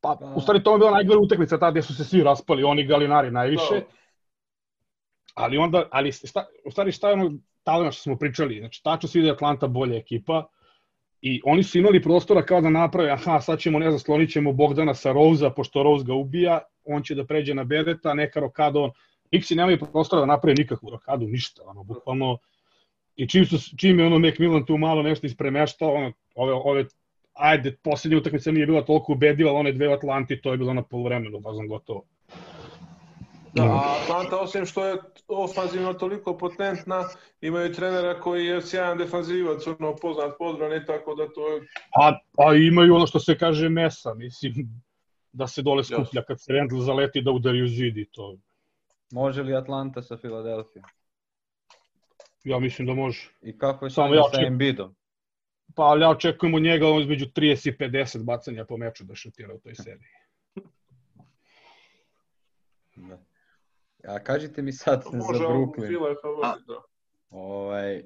[0.02, 2.88] pa, u stvari to je bila najgora utakmica tada gde su se svi raspali, oni
[2.88, 3.86] galinari najviše, Da.
[5.36, 7.32] ali onda, ali sta, u stvari šta je ono
[7.64, 10.48] talent što smo pričali, znači tačno se vidi da Atlanta bolja ekipa
[11.22, 14.54] i oni su imali prostora kao da naprave, aha, sad ćemo, ne znam, sklonit ćemo
[14.54, 18.80] Bogdana sa Rose-a, pošto Rose ga ubija, on će da pređe na Bereta, neka rokada
[18.80, 18.92] on,
[19.32, 22.38] Nixi nemaju prostora da naprave nikakvu rokadu, ništa, ono, bukvalno,
[23.16, 26.86] i čim, su, čim je ono Macmillan tu malo nešto ispremeštao, ono, ove, ove
[27.34, 30.74] ajde, poslednja utakmica nije bila toliko ubedljiva, ali one dve u Atlanti, to je bilo
[30.74, 32.06] na polovremenu, da znam gotovo.
[33.54, 34.98] Da, a Atlanta osim što je
[35.28, 37.04] ofanzivno toliko potentna,
[37.42, 41.62] imaju trenera koji je sjajan defanzivac, ono poznat podbrani, tako da to je...
[41.96, 44.54] A, a imaju ono što se kaže mesa, mislim,
[45.34, 48.38] da se dole skuplja kad se Randall zaleti da udari u zid i to.
[49.12, 50.86] Može li Atlanta sa Filadelfijom?
[52.44, 53.30] Ja mislim da može.
[53.42, 54.96] I kako je Samo ja sa Embiidom?
[55.76, 59.16] Pa ali ja očekujem od njega on između 30 i 50 bacanja po meču da
[59.16, 60.08] šutira u toj seriji.
[62.96, 63.26] Da.
[64.08, 66.10] A kažite mi sad za Može, Brooklyn.
[66.10, 66.82] Je favorit, da.
[67.30, 68.04] Ovaj,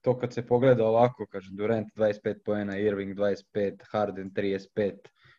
[0.00, 4.92] to kad se pogleda ovako, kaže Durant 25 poena, Irving 25, Harden 35,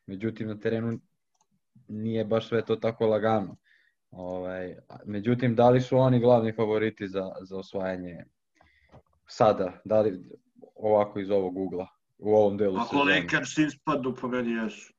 [0.05, 0.99] međutim na terenu
[1.87, 3.57] nije baš sve to tako lagano.
[4.15, 8.25] Ovaj, međutim, da li su oni glavni favoriti za, za osvajanje
[9.27, 10.23] sada, da li
[10.75, 13.15] ovako iz ovog ugla, u ovom delu Ako sezone?
[13.15, 14.93] Lakers ispadnu, po meni jesu.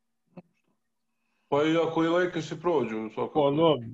[1.49, 3.51] Pa i ako i Lakersi prođu, svakako.
[3.51, 3.87] Pa da,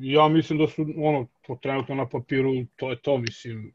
[0.00, 3.74] ja mislim da su ono, to trenutno na papiru, to je to, mislim.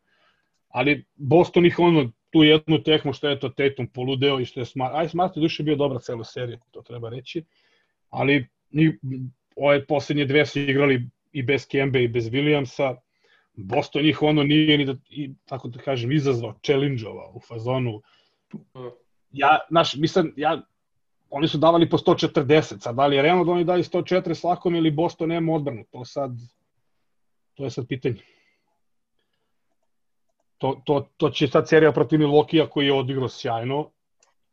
[0.68, 4.66] Ali Boston ih ono, tu jednu tekmu što je to Tatum poludeo i što je
[4.66, 7.46] Smart, aj Smart je duše bio dobra celu seriju, to treba reći.
[8.10, 9.00] Ali ni,
[9.56, 12.96] ove poslednje dve su igrali i bez Kembe i bez Williamsa.
[13.54, 18.02] Boston ih ono nije ni da, i, tako da kažem, izazvao, challenge-ovao u fazonu.
[19.32, 20.62] Ja, znaš, mislim, ja,
[21.30, 24.76] oni su davali po 140, sad da li je realno da oni daju 104 svakom
[24.76, 26.32] ili Boston nema odbranu, to sad,
[27.54, 28.22] to je sad pitanje.
[30.58, 33.90] To, to, to će sad serija protiv Milokija koji je odigrao sjajno,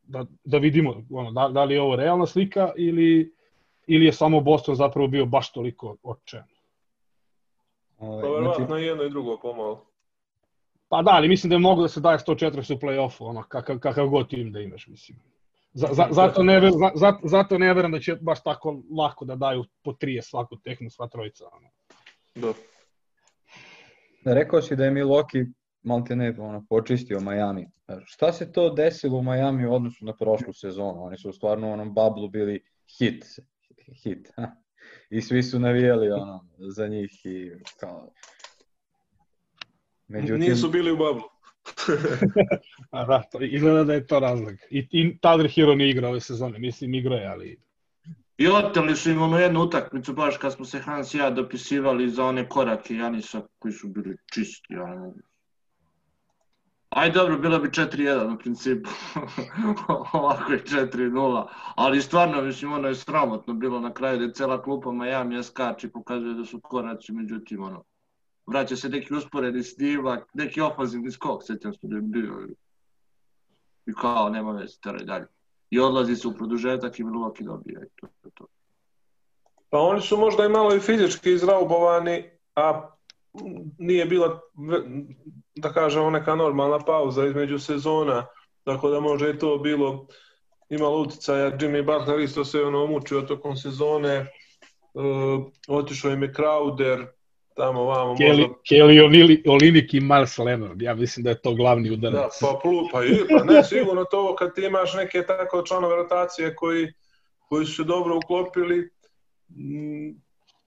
[0.02, 3.32] da, da vidimo ono, da, da li je ovo realna slika ili,
[3.86, 6.46] ili je samo Boston zapravo bio baš toliko očajan.
[7.98, 9.86] Pa znači, verovatno i jedno i drugo pomalo.
[10.88, 13.78] Pa da, ali mislim da je mogu da se daje 140 u play-offu, ono, kakav,
[13.78, 15.18] kakav god tim da imaš, mislim.
[15.72, 19.24] Za, za, zato, ne, ver- za, za, zato ne verujem da će baš tako lako
[19.24, 21.44] da daju po 30 svaku tehnu, sva trojica.
[21.52, 21.68] Ono.
[22.34, 22.52] Da.
[24.24, 27.68] Rekao si da je Milwaukee maltene ono, počistio Miami.
[28.04, 31.04] Šta se to desilo u Miami u odnosu na prošlu sezonu?
[31.04, 32.64] Oni su stvarno u onom bablu bili
[32.98, 33.24] hit.
[34.04, 34.32] hit.
[34.36, 34.56] ha.
[35.10, 38.12] I svi su navijali ono, za njih i kao...
[40.08, 41.22] Međutim, Nisu bili u bablu.
[42.90, 44.54] A da, to, izgleda da je to razlog.
[44.70, 47.58] I, i Tyler Hero nije igrao ove sezone, mislim igrao je, ali
[48.38, 52.10] I oteli su im ono jednu utakmicu, baš kad smo se Hans i ja dopisivali
[52.10, 54.74] za one korake Janisa koji su bili čisti.
[54.74, 55.20] Ja ne mogu.
[56.90, 58.90] Aj dobro, bilo bi 4-1 u principu.
[60.12, 61.46] Ovako je 4-0.
[61.74, 65.86] Ali stvarno, mislim, ono je sramotno bilo na kraju da je cela klupa Miami skače
[65.86, 67.84] i pokazuje da su koraci, međutim, ono,
[68.46, 72.48] vraća se neki usporedni snimak, neki ofanzivni skok, sećam se da je bio.
[73.86, 75.26] I kao, nema veze, teraj dalje.
[75.70, 77.80] I odlazi se u produžetak i Milwaukee dobija.
[77.80, 78.46] I to, to, to.
[79.70, 82.90] Pa oni su možda i malo i fizički izraubovani, a
[83.78, 84.40] nije bila,
[85.54, 88.26] da kažemo, neka normalna pauza između sezona,
[88.64, 90.06] tako da možda i to bilo
[90.68, 91.58] imalo uticaja.
[91.58, 94.26] Jimmy Butler isto se ono mučio tokom sezone,
[94.94, 97.06] uh, otišao im je Crowder,
[97.54, 98.54] tamo vamo Kelly, možda...
[98.70, 102.38] Kelly Olinik i Miles Leonard, ja mislim da je to glavni Da, udarac.
[102.40, 106.54] pa, plu, pa, i, pa ne, sigurno to kad ti imaš neke tako članove rotacije
[106.54, 106.92] koji,
[107.48, 108.90] koji su se dobro uklopili,
[109.48, 110.10] mm,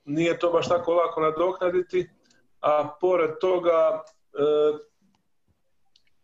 [0.06, 2.10] nije to baš tako lako nadoknaditi,
[2.64, 4.40] a pored toga e,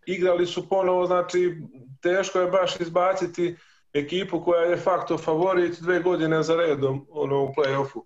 [0.05, 1.61] igrali su ponovo, znači
[2.01, 3.55] teško je baš izbaciti
[3.93, 8.01] ekipu koja je facto favorit dve godine za redom ono, u play-offu.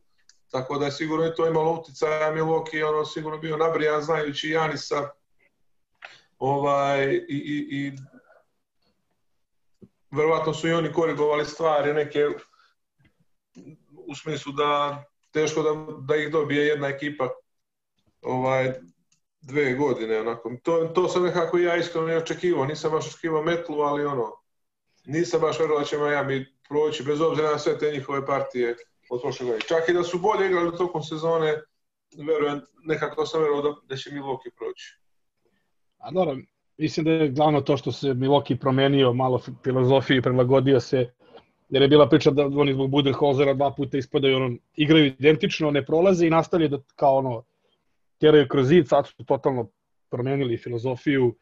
[0.52, 4.50] Tako da je sigurno i to imalo uticaja Milwaukee, je ono sigurno bio nabrijan znajući
[4.50, 5.10] Janisa
[6.40, 7.92] ovaj, i, i, i
[10.12, 12.28] verovatno su i oni korigovali stvari neke
[14.08, 15.70] u smislu da teško da,
[16.00, 17.30] da ih dobije jedna ekipa
[18.24, 18.74] ovaj,
[19.42, 20.20] dve godine.
[20.20, 20.52] Onako.
[20.64, 22.66] To, to sam nekako ja iskreno ne očekivao.
[22.66, 24.32] Nisam baš očekivao metlu, ali ono,
[25.06, 28.76] nisam baš verovao da će Miami proći, bez obzira na sve te njihove partije
[29.10, 29.68] od prošle godine.
[29.68, 31.62] Čak i da su bolje igrali tokom sezone,
[32.28, 35.00] verujem, nekako sam verovao da, da će Milwaukee proći.
[35.98, 36.38] A dobro,
[36.78, 41.14] mislim da je glavno to što se Milwaukee promenio malo filozofiju i prilagodio se
[41.70, 45.86] jer je bila priča da oni zbog Budenholzera dva puta ispadaju, ono, igraju identično, ne
[45.86, 47.44] prolaze i nastavljaju da kao ono,
[48.24, 49.70] teraju kroz zid, sad su totalno
[50.10, 51.36] promenili filozofiju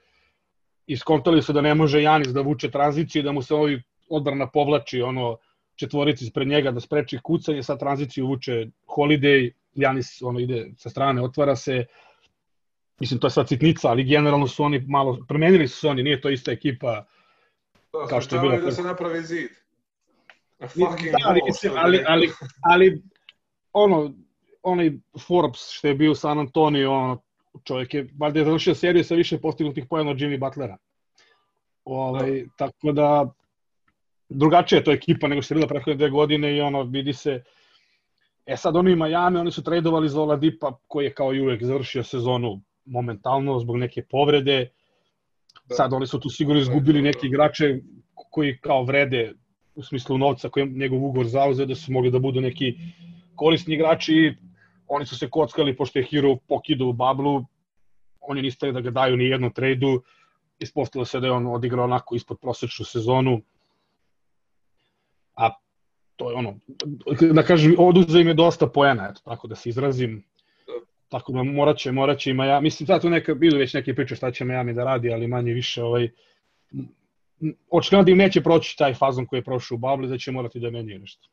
[0.88, 4.48] i skontali su da ne može Janis da vuče tranziciju, da mu se ovaj odbrana
[4.50, 5.38] povlači ono
[5.76, 11.22] četvorici ispred njega da spreči kucanje, sad tranziciju vuče Holiday, Janis ono ide sa strane,
[11.22, 11.86] otvara se,
[13.00, 16.22] mislim to je sva citnica, ali generalno su oni malo, promenili su se oni, nije
[16.22, 17.06] to ista ekipa
[17.94, 18.58] Da, kao što je bilo.
[18.58, 19.50] da se napravi zid.
[20.60, 21.42] Fucking da, ali,
[21.78, 23.02] ali, ali, ali,
[23.74, 24.14] ono,
[24.64, 24.92] onaj
[25.28, 27.22] Forbes što je bio u San Antonio, ono,
[27.64, 30.78] čovjek je, valjda je završio seriju sa više postignutih pojena od Jimmy Butlera.
[31.86, 32.50] Ovaj, da.
[32.58, 33.34] Tako da,
[34.30, 37.44] drugačija je to ekipa nego što je bila prethodne dve godine i ono, vidi se,
[38.46, 42.04] e sad oni Miami, oni su tradovali za Oladipa koji je kao i uvek završio
[42.04, 44.70] sezonu momentalno zbog neke povrede,
[45.66, 45.76] da.
[45.76, 47.80] sad oni su tu sigurno izgubili neke igrače
[48.30, 49.34] koji kao vrede
[49.76, 52.76] u smislu novca koji njegov ugovor zauzeo da su mogli da budu neki
[53.36, 54.51] korisni igrači i
[54.94, 57.46] oni su se kockali pošto je Hero pokidu u bablu,
[58.22, 60.02] oni niste da ga daju ni jednu trejdu,
[60.60, 63.42] ispostavilo se da je on odigrao onako ispod prosečnu sezonu,
[65.36, 65.50] a
[66.16, 66.58] to je ono,
[67.34, 70.24] da kažem, oduze im je dosta poena, eto, tako da se izrazim,
[71.10, 73.96] tako da morat će, morat će ima ja, mislim, sad tu neka, bilo već neke
[73.96, 76.10] priče šta će Miami da radi, ali manje više, ovaj,
[77.70, 80.60] očigledno da im neće proći taj fazon koji je prošao u babli, da će morati
[80.60, 81.30] da menjaju nešto.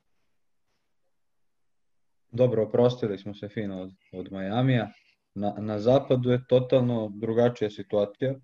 [2.31, 4.93] Dobro, oprostili smo se fino od, od Majamija.
[5.35, 8.35] Na, na zapadu je totalno drugačija situacija.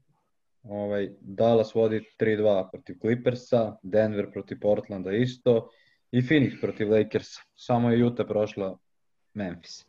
[0.63, 5.71] Ovaj, Dallas vodi 3-2 protiv Clippersa, Denver protiv Portlanda isto
[6.11, 7.41] i Phoenix protiv Lakersa.
[7.55, 8.79] Samo je Utah prošla
[9.35, 9.85] Memphis.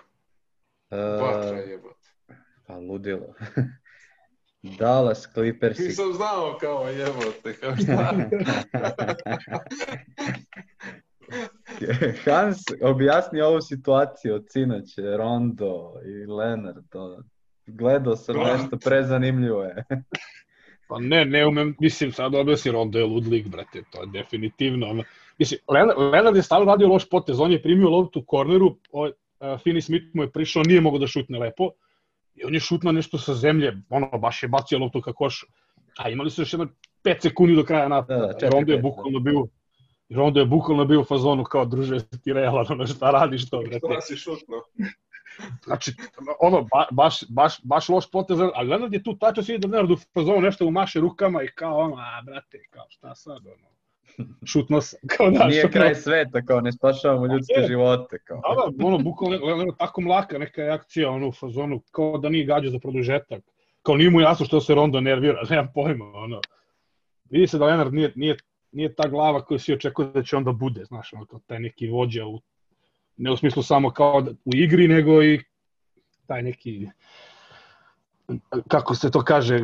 [0.89, 2.09] Batra jebote.
[2.67, 3.33] Pa ludilo.
[4.79, 5.79] Dallas Clippers.
[5.79, 8.13] Nisam znao kao jebote, kao šta.
[12.25, 14.85] Hans, objasni ovu situaciju od sinoć,
[15.17, 16.85] Rondo i Leonard.
[17.67, 19.83] Gledao sam nešto, prezanimljivo je.
[20.87, 25.03] pa ne, ne umem, mislim, sad objasni Rondo je ludlik, brate, to je definitivno.
[25.37, 25.59] Mislim,
[26.11, 29.81] Leonard je stalo radio loš potez, on je primio loptu u korneru, ovaj, uh, Finney
[29.81, 31.69] Smith mu je prišao, nije mogo da šutne lepo,
[32.35, 35.47] i on je šutno nešto sa zemlje, ono, baš je bacio loptu ka košu.
[35.97, 36.67] A imali su još jedno
[37.03, 38.27] 5 sekundi do kraja napada.
[38.27, 39.47] Da, da, Rondo je bukvalno bio
[40.09, 43.59] Jer onda je bukvalno bio u fazonu kao druže ti realan, ono šta radiš to,
[43.59, 43.77] brate.
[43.77, 44.55] Šta si šutno?
[45.63, 45.91] Znači,
[46.39, 49.91] ono, ba, baš, baš, baš loš potez, ali Leonard je tu tačno svi da Leonard
[49.91, 53.75] u fazonu nešto umaše rukama i kao ono, a brate, kao šta sad, ono,
[54.45, 54.99] šutno sam.
[55.17, 55.81] Kao, da, Nije šutno.
[55.81, 57.67] kraj sveta, kao ne spašavamo ljudske je.
[57.67, 58.19] živote.
[58.23, 58.37] Kao.
[58.37, 62.29] Da, da, ono, bukvalno, Leonard tako mlaka neka je akcija, ono, u fazonu, kao da
[62.29, 63.43] nije gađa za produžetak.
[63.81, 66.41] Kao nije mu jasno što se Rondo nervira, nemam pojma, ono.
[67.29, 68.37] Vidi se da Leonard nije, nije
[68.75, 71.87] nije ta glava koju si očekuje da će onda bude, znaš, ono, kao taj neki
[71.87, 72.41] vođa u,
[73.17, 75.39] ne u smislu samo kao da, u igri, nego i
[76.27, 76.87] taj neki,
[78.67, 79.59] kako se to kaže,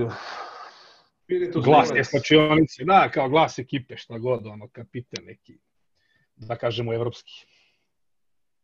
[1.64, 5.58] glas je slačionice, da, kao glas ekipe, šta god, ono, kapite neki,
[6.36, 7.46] da kažemo, evropski.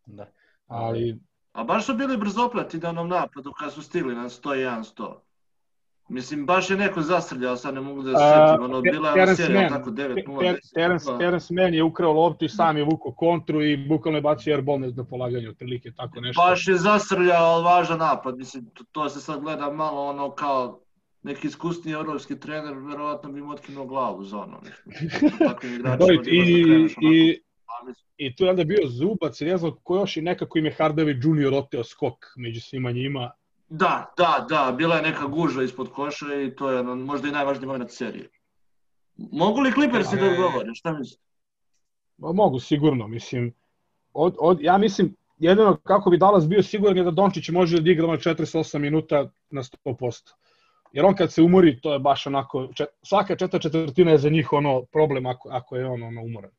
[0.06, 0.32] Da.
[0.68, 1.20] Ali...
[1.52, 5.27] A baš su bili brzoplati da onom napadu kad su stigli na 101-100.
[6.10, 9.70] Mislim, baš je neko zasrljao, sad ne mogu da se setim, ono, bila je serija,
[9.70, 10.58] tako 9-0.
[10.74, 14.56] Terence, Terence Mann je ukrao loptu i sam je vuko kontru i bukvalno je bacio
[14.56, 16.42] airball na polaganje, otprilike, tako nešto.
[16.42, 20.80] Baš je zasrljao, ali važan napad, mislim, to, to se sad gleda malo ono kao
[21.24, 25.32] neki iskusni evropski trener, verovatno bi im otkinuo glavu za ono, mislim.
[25.40, 27.42] Takvim igračima, I, i, i,
[28.18, 31.26] I tu je onda bio Zubac, ne znam ko još i nekako im je Hardaway
[31.26, 33.32] Junior oteo skok među svima njima
[33.70, 37.68] Da, da, da, bila je neka gužva ispod koša i to je možda i najvažniji
[37.68, 38.30] moment serije.
[39.18, 41.24] Mogu li Clippersi da odgovore, šta mislite?
[42.18, 43.54] Mogu, sigurno, mislim.
[44.14, 47.92] Od, od, ja mislim, jedino kako bi Dallas bio siguran je da Dončić može da
[47.92, 50.34] igra na 48 minuta na 100%.
[50.92, 54.30] Jer on kad se umori, to je baš onako, čet, svaka četvrta četvrtina je za
[54.30, 56.52] njih ono problem ako, ako je on ono umoran.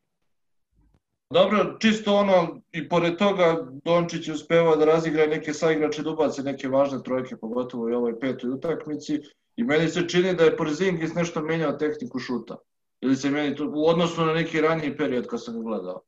[1.30, 6.42] Dobro, čisto ono, i pored toga Dončić je uspevao da razigra neke saigrače, da ubaci
[6.42, 9.20] neke važne trojke, pogotovo i ovoj petoj utakmici.
[9.56, 12.56] I meni se čini da je Porzingis nešto menjao tehniku šuta.
[13.00, 16.02] Ili se meni to, u odnosu na neki raniji period kad sam ga gledao.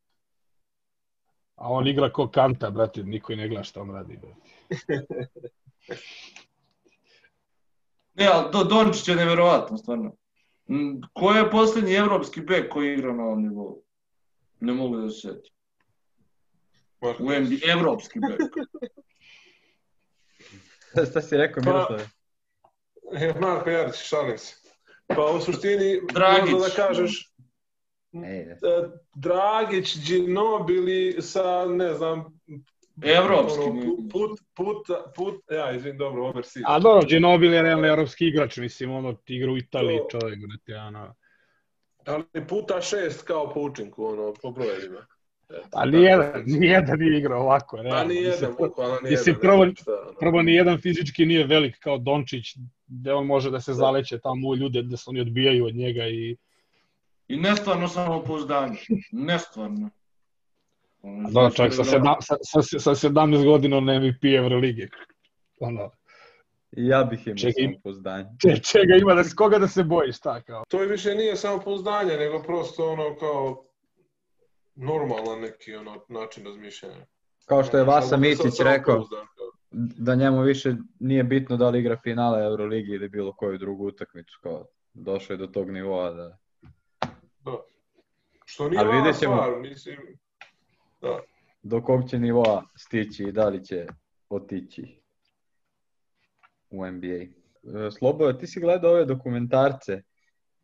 [1.56, 4.16] A on igra ko kanta, brate, niko i ne gleda šta on radi.
[4.16, 5.06] Brate.
[8.14, 10.12] Ne, ali do, Dončić je neverovatno, stvarno.
[11.12, 13.82] Ko je poslednji evropski bek koji igra na ovom nivou?
[14.60, 15.52] Ne mogu da se setim.
[17.00, 18.40] U NBA, evropski bek.
[21.10, 22.08] Šta si rekao, Pa- Miroslave?
[23.14, 24.54] E, Marko Jarić, šalim se.
[25.06, 26.50] Pa u suštini, Dragić.
[26.50, 27.30] možda da kažeš,
[28.14, 28.56] Ej, e,
[29.14, 32.40] Dragić, Ginobili sa, ne znam,
[33.02, 33.60] Evropski.
[33.60, 36.64] ono, put, put, put, ja, izvin, dobro, overseas.
[36.66, 40.80] A dobro, Ginobili je realno evropski igrač, mislim, ono, igra u Italiji, To- čovjek, brate,
[40.80, 41.14] ono.
[42.06, 45.06] Ali puta šest kao po učinku, ono, po brojevima.
[45.50, 48.04] Eto, A nijedan, da- nijedan nije igrao ovako, A realno.
[48.04, 49.40] ni Mislim, jedan, bukvalno ni mislim, jedan.
[49.40, 49.72] prvo- ne.
[50.20, 54.48] Prvo, ni jedan fizički nije velik kao Dončić, gde on može da se zaleće tamo
[54.48, 56.36] u ljude, da se oni odbijaju od njega i...
[57.28, 58.78] I nestvarno samopouzdanje.
[59.12, 59.90] Nestvarno.
[61.02, 64.88] Ono, A dobro, čovjek sa, znači, sedam, sa, sa, sa 17 godina on MVP Evrolige.
[65.60, 65.90] Ono,
[66.72, 67.64] ja bih imao Čekaj.
[67.64, 68.28] samopouzdanje.
[68.42, 70.64] če, čega ima, da, s koga da se bojiš, šta kao?
[70.68, 73.64] To je više nije samo pouzdanje, nego prosto ono kao
[74.74, 77.06] normalan neki ono način razmišljanja.
[77.46, 79.06] Kao što je Ono, Vasa da Micić rekao,
[79.72, 84.38] da njemu više nije bitno da li igra finale Euroligi ili bilo koju drugu utakmicu,
[84.42, 86.38] kao došao je do tog nivoa da...
[88.44, 89.36] Što nije Ali vidjet ćemo.
[89.36, 89.96] stvar, mislim.
[91.00, 91.20] Da.
[91.62, 93.86] do kog će nivoa stići i da li će
[94.28, 94.99] otići
[96.70, 97.06] u NBA.
[97.86, 100.02] E, Sloboja, ti si gledao ove dokumentarce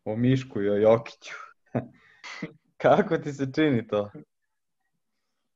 [0.05, 1.33] o Mišku i o Jokiću.
[2.77, 4.09] Kako ti se čini to?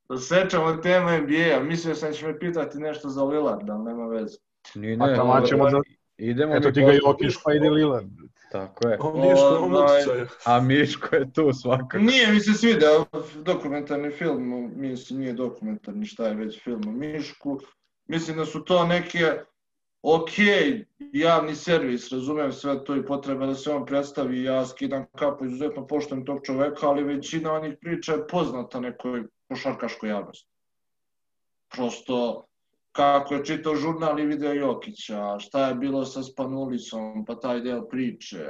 [0.08, 1.60] Da sečemo tema NBA-a.
[1.60, 4.36] Mislio sam da će me pitati nešto za Lillard, ali nema veze.
[4.74, 5.80] Ni Pa tamo ćemo da-
[6.16, 8.06] Idemo Eto ti ga Jokić, pa ide Lillard.
[8.52, 8.96] Tako je.
[9.00, 10.26] On Miško, on Ovaj, uticaju.
[10.46, 11.98] A Miško je tu svakako.
[11.98, 13.04] Nije mi se svidao
[13.36, 17.60] dokumentarni film, o- mislim nije dokumentarni, šta je već film o Mišku.
[18.06, 19.18] Mislim da su to neke
[20.02, 20.32] ok,
[21.12, 25.86] javni servis, razumem sve to i potreba da se on predstavi, ja skidam kapu, izuzetno
[25.86, 30.48] poštujem tog čoveka, ali većina onih priča je poznata nekoj košarkaškoj javnosti.
[31.74, 32.46] Prosto,
[32.92, 37.88] kako je čitao žurnal i video Jokića, šta je bilo sa Spanulisom, pa taj deo
[37.88, 38.44] priče.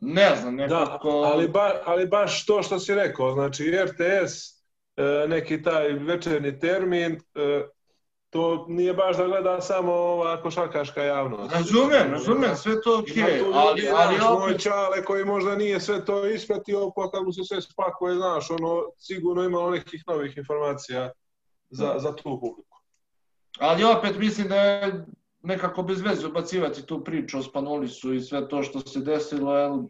[0.00, 1.08] Ne znam, Da, nekako...
[1.08, 4.62] ali, ba, ali baš to što si rekao, znači RTS,
[4.96, 7.62] e, neki taj večerni termin, e,
[8.30, 11.52] to nije baš da gleda samo ova košarkaška javnost.
[11.52, 15.80] Razumem, razumem, sve to Ima tu ali, ljudi, ali moj opet, čale koji možda nije
[15.80, 20.36] sve to ispratio, pa kad mu se sve spakuje, znaš, ono, sigurno imalo nekih novih
[20.36, 21.10] informacija
[21.70, 22.78] za, za tu publiku.
[23.58, 25.06] ali opet mislim da je
[25.42, 29.82] nekako bez veze ubacivati tu priču o Spanulisu i sve to što se desilo, jel,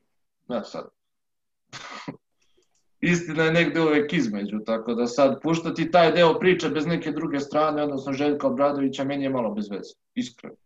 [0.49, 0.89] ne sad.
[3.01, 7.41] Istina je negde uvek između, tako da sad puštati taj deo priče bez neke druge
[7.41, 10.57] strane, odnosno Željka Obradovića, meni je malo bez veze, iskreno.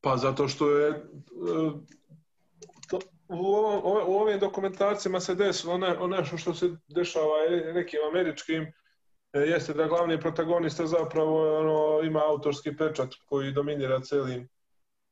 [0.00, 0.94] Pa zato što je e,
[2.90, 7.34] to, u, ove- u ovim dokumentarcima se desilo ne, nešto što se dešava
[7.74, 8.62] nekim američkim
[9.32, 14.48] e, jeste da glavni protagonista zapravo ono, ima autorski pečat koji dominira celim,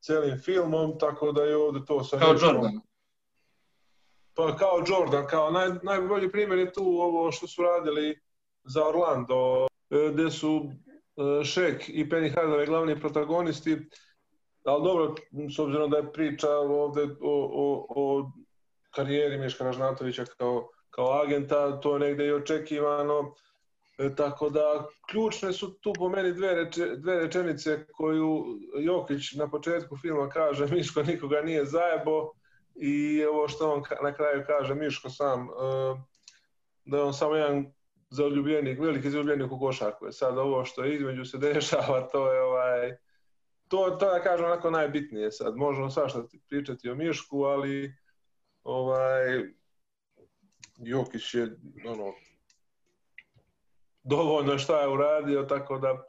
[0.00, 2.80] celim filmom, tako da je ovde to sa Kao Jordan.
[4.40, 8.20] Pa kao Jordan, kao naj, najbolji primjer je tu ovo što su radili
[8.64, 10.70] za Orlando, e, gde su
[11.16, 13.78] Shaq i Penny Hardaway glavni protagonisti,
[14.64, 15.14] ali dobro,
[15.56, 18.30] s obzirom da je priča ovde o, o, o
[18.90, 23.34] karijeri Miška Ražnatovića kao, kao agenta, to je negde i očekivano,
[24.00, 28.44] E, tako da ključne su tu po meni dve, reče, dve rečenice koju
[28.78, 32.32] Jokić na početku filma kaže Miško nikoga nije zajebo
[32.80, 35.46] i ovo što on na kraju kaže Miško sam, e,
[36.84, 37.72] da je on samo jedan
[38.10, 40.06] zaljubljenik, veliki zaljubljenik u košarku.
[40.06, 42.96] E Sad ovo što između se dešava, to je ovaj,
[43.68, 45.56] to, to da kažem onako najbitnije sad.
[45.56, 47.94] Možemo svašta pričati o Mišku, ali
[48.62, 49.44] ovaj,
[50.78, 51.56] Jokić je
[51.86, 52.12] ono,
[54.02, 56.06] dovoljno šta je uradio, tako da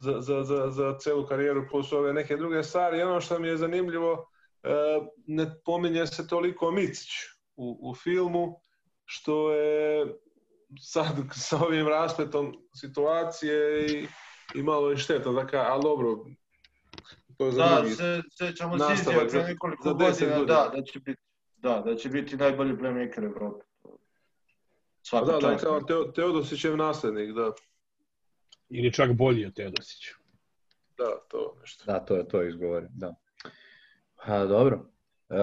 [0.00, 2.98] za, za, za, za celu karijeru plus ove neke druge stvari.
[2.98, 4.28] I ono što mi je zanimljivo,
[5.26, 7.10] ne pominje se toliko Micić
[7.56, 8.60] u, u filmu,
[9.04, 10.06] što je
[10.80, 11.06] sad
[11.40, 14.06] sa ovim raspletom situacije i,
[14.54, 16.24] i malo je šteta, da ka, ali dobro,
[17.36, 17.94] To je za Da, drugi.
[17.94, 18.86] se, sećamo za-
[19.30, 19.98] pre nekoliko za 10
[20.28, 21.20] godina, da, da će biti,
[21.56, 23.64] da, da će biti najbolji playmaker Evrope.
[25.02, 25.64] Svaka da, da je čast.
[25.64, 27.52] kao Teo, Teodosićev naslednik, da.
[28.68, 30.14] Ili čak bolji od Teodosića.
[30.96, 31.84] Da, to nešto.
[31.86, 33.14] Da, to je to izgovorim, da.
[34.28, 34.90] A, dobro,
[35.28, 35.36] e,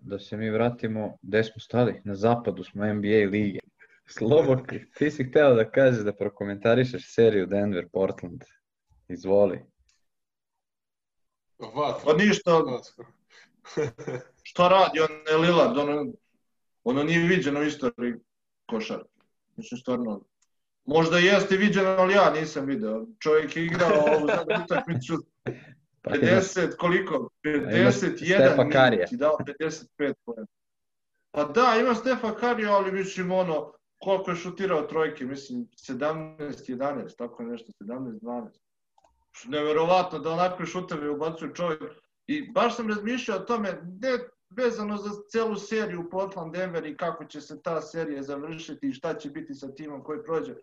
[0.00, 2.00] da se mi vratimo, gde smo stali?
[2.04, 3.58] Na zapadu smo NBA lige.
[4.18, 8.44] Slobok, ti si hteo da kažeš da prokomentarišeš seriju Denver-Portland.
[9.08, 9.60] Izvoli.
[11.58, 12.02] Vat.
[12.04, 12.50] Pa ništa,
[14.42, 16.12] šta radi on je Lillard, ono,
[16.84, 18.14] ono nije viđeno u istoriji
[18.66, 19.20] košarke.
[19.56, 20.24] Mislim, stvarno,
[20.84, 23.06] možda jeste viđeno, ali ja nisam video.
[23.18, 25.24] Čovjek je igrao ovu zadnju utakmicu
[26.04, 27.28] Pa imaš- 50, koliko?
[27.72, 28.90] imaš Stefa 51 Karija.
[28.90, 30.46] minut i dao 55 pojena.
[31.30, 36.38] Pa da, ima Stefa Karija, ali mislim ono, koliko je šutirao trojke, mislim 17,
[36.68, 38.48] 11, tako je nešto, 17, 12.
[39.46, 41.82] Neverovatno da onakve šuteve ubacuje čovjek.
[42.26, 43.68] I baš sam razmišljao o tome,
[44.00, 44.18] ne
[44.50, 49.14] vezano za celu seriju Portland Denver i kako će se ta serija završiti i šta
[49.14, 50.54] će biti sa timom koji prođe.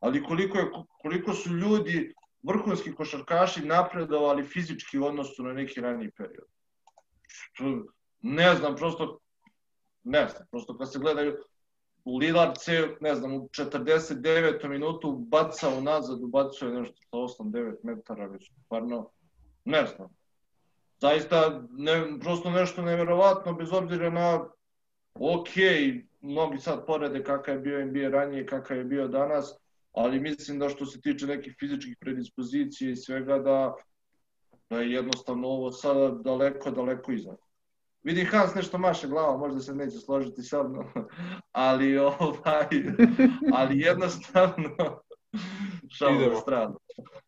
[0.00, 0.70] Ali koliko, je,
[1.02, 2.14] koliko su ljudi,
[2.44, 6.46] vrhunski košarkaši, napredovali fizički u odnosu na neki raniji period.
[7.28, 7.64] Što,
[8.20, 9.18] ne znam, prosto,
[10.02, 11.36] ne znam, prosto kad se gledaju,
[12.20, 14.68] Lillard se, ne znam, u 49.
[14.68, 19.10] minutu bacao nazad, ubacuje nešto sa 8-9 metara, već stvarno,
[19.64, 20.08] ne znam.
[21.00, 24.44] Zaista, ne, prosto nešto neverovatno, bez obzira na,
[25.14, 25.48] ok,
[26.20, 29.63] mnogi sad porede kakav je bio NBA ranije, kakav je bio danas,
[29.94, 33.74] ali mislim da što se tiče nekih fizičkih predispozicija i svega, da,
[34.70, 37.36] da je jednostavno ovo sada daleko, daleko iznad.
[38.02, 40.84] Vidi Hans nešto maše glava, možda se neće složiti sa mnom,
[41.52, 42.68] ali ovaj,
[43.58, 45.00] ali jednostavno
[45.98, 46.36] šalim Idemo.
[46.40, 46.78] stranu.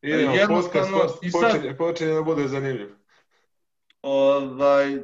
[0.03, 2.89] Idemo, Jednostavno, podcast i sad- počinje, počinje da bude zanimljiv.
[4.03, 4.99] Ovaj,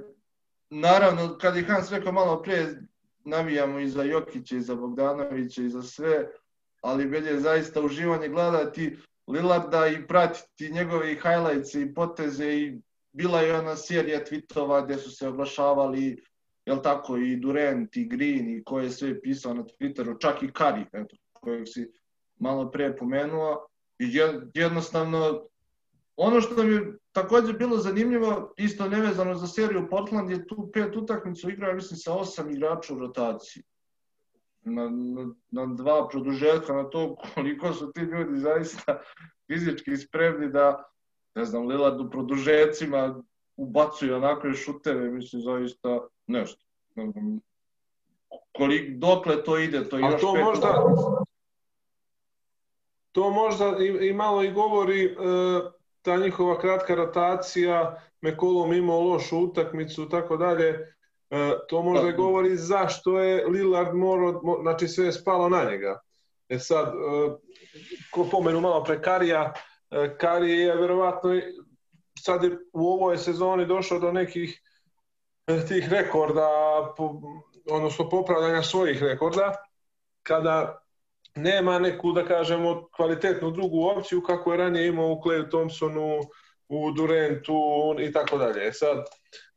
[0.71, 2.83] naravno, kad je Hans rekao malo prije,
[3.25, 6.29] navijamo i za Jokića, i za Bogdanovića, i za sve,
[6.83, 12.80] ali meni je zaista uživanje gledati Lillarda i pratiti njegove highlights i poteze i
[13.12, 16.22] bila je ona serija tweetova gde su se oglašavali
[16.66, 20.49] jel tako, i Durant, i Green, i ko je sve pisao na Twitteru, čak i
[20.49, 21.91] Curry, eto, kojeg si
[22.39, 23.66] malo pre pomenuo.
[23.99, 25.47] I jed- jednostavno,
[26.16, 30.97] ono što mi je takođe bilo zanimljivo, isto nevezano za seriju Portland, je tu pet
[30.97, 33.62] utakmicu igrao, mislim, sa osam igrača u rotaciji.
[34.65, 39.01] Na, na, na dva produžetka, na to koliko su ti ljudi zaista
[39.47, 40.85] fizički spremni da,
[41.35, 43.23] ne znam, Lillard u produžecima
[43.57, 46.65] ubacuje onakve šuteve, mislim, zaista nešto.
[48.53, 51.25] Kolik, dokle to ide, to je još to pet možda- utakmica.
[53.13, 55.15] To možda i, i malo i govori e,
[56.03, 60.95] ta njihova kratka rotacija, McCollum imao lošu utakmicu tako dalje.
[61.33, 62.16] E, to možda Da.
[62.16, 66.01] govori zašto je Lillard morao, mo, znači sve je spalo na njega.
[66.49, 66.93] E sad, e,
[68.11, 69.53] ko pomenu malo pre Karija,
[69.91, 71.41] e, Kari je verovatno
[72.18, 74.61] sad je u ovoj sezoni došao do nekih
[75.68, 76.49] tih rekorda,
[77.70, 79.55] odnosno popravljanja svojih rekorda,
[80.22, 80.83] kada
[81.35, 86.20] nema neku, da kažemo, kvalitetnu drugu opciju kako je ranije imao u Clay Thompsonu,
[86.68, 87.55] u Durantu
[88.01, 88.66] i tako dalje.
[88.66, 89.05] E Sad,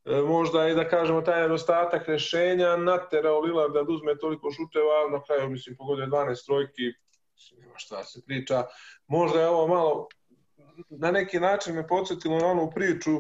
[0.06, 5.50] možda i da kažemo taj nedostatak rešenja naterao Lillard da uzme toliko šuteva, na kraju
[5.50, 6.94] mislim pogodio je 12 trojki,
[7.34, 8.64] mislim, nema šta se priča.
[9.08, 10.08] Možda je ovo malo
[10.90, 13.12] na neki način me podsjetilo na onu priču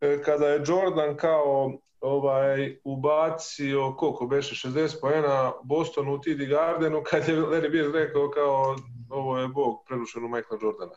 [0.00, 7.02] e, kada je Jordan kao ovaj ubacio koliko beše 60 poena Bostonu u TD Gardenu
[7.02, 8.76] kad je Larry Bird rekao kao
[9.10, 10.94] ovo je bog prerušen u Michael Jordana.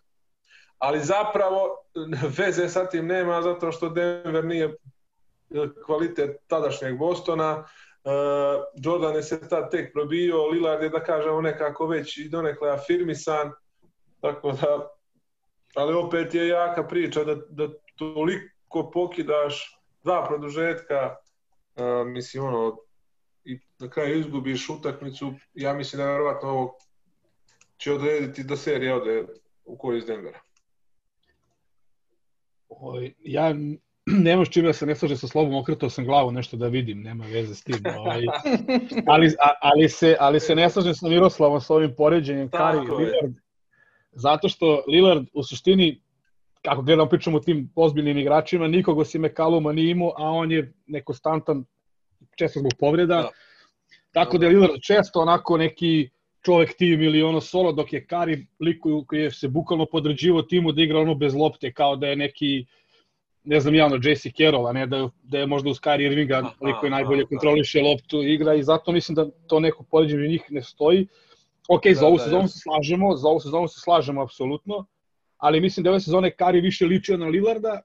[0.78, 1.78] Ali zapravo
[2.38, 4.78] veze sa tim nema zato što Denver nije
[5.86, 7.58] kvalitet tadašnjeg Bostona.
[7.58, 8.14] Uh,
[8.76, 13.52] Jordan je se tad tek probio, Lillard je da kažemo nekako već i donekle afirmisan,
[14.22, 14.90] tako da
[15.76, 21.16] ali opet je jaka priča da, da toliko pokidaš dva produžetka,
[21.76, 22.78] uh, mislim ono,
[23.44, 26.78] i na kraju izgubiš utakmicu, ja mislim da verovatno ovo
[27.78, 29.26] će odrediti da serija ode
[29.66, 30.40] u iz Denvera.
[33.20, 33.56] Ja
[34.28, 37.02] nema s čime da se ne slaže sa slobom, okretao sam glavu nešto da vidim,
[37.02, 37.76] nema veze s tim.
[37.98, 38.22] Ovaj,
[39.14, 42.84] ali, a, ali, se, ali se ne slažem sa Miroslavom sa ovim poređenjem Kari je.
[42.84, 43.36] Lillard,
[44.12, 46.02] zato što Lillard u suštini,
[46.62, 50.74] kako gledamo pričamo o tim ozbiljnim igračima, nikog osim McCalluma nije imao, a on je
[50.88, 51.66] nekonstantan,
[52.36, 53.16] često zbog povreda.
[53.16, 53.30] Da.
[54.12, 56.10] Tako da je Lillard često onako neki
[56.46, 60.72] čovek tim ili ono solo, dok je Kari liku koji je se bukvalno podređivo timu
[60.72, 62.66] da igra ono bez lopte, kao da je neki
[63.48, 66.36] ne znam ja, ono, JC Carroll, a ne da, da je možda uz Kyrie Irvinga,
[66.36, 70.64] je aha, najbolje kontroliše loptu igra i zato mislim da to neko poređenje njih ne
[70.64, 71.08] stoji.
[71.70, 72.48] Ok, Da, za ovu da, sezonu jasno.
[72.48, 74.86] se slažemo, za ovu sezonu se slažemo apsolutno,
[75.38, 77.82] ali mislim da ove sezone Kari više ličio na Lillarda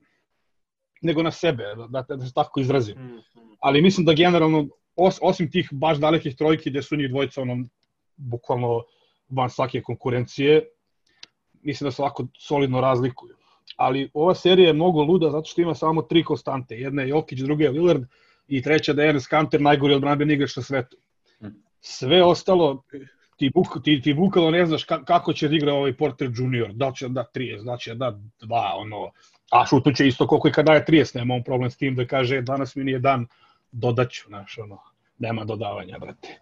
[1.03, 2.99] nego na sebe, da, da, da se tako izrazim.
[2.99, 3.19] Mhm.
[3.61, 7.65] Ali mislim da generalno, os, osim tih baš dalekih trojki gde su njih dvojica ono,
[8.17, 8.83] bukvalno
[9.29, 10.63] van svake konkurencije,
[11.63, 13.42] mislim da se ovako solidno razlikuju.
[13.77, 16.75] Ali ova serija je mnogo luda zato što ima samo tri konstante.
[16.77, 18.05] Jedna je Jokić, druga je Lillard
[18.49, 20.97] i treća da je Enes Kanter najgori odbranbeni igrač na svetu.
[21.81, 22.83] Sve ostalo,
[23.37, 26.73] ti, buk, ti, ti bukalo ne znaš ka, kako će da igra ovaj Porter Junior,
[26.73, 29.11] da će da da 30, da će da da 2, ono,
[29.51, 32.07] a šutu će isto koliko i kad daje 30, nema on problem s tim da
[32.07, 33.27] kaže "E, danas mi nije dan,
[33.73, 34.79] dodaću, znaš, ono,
[35.19, 36.39] nema dodavanja, brate.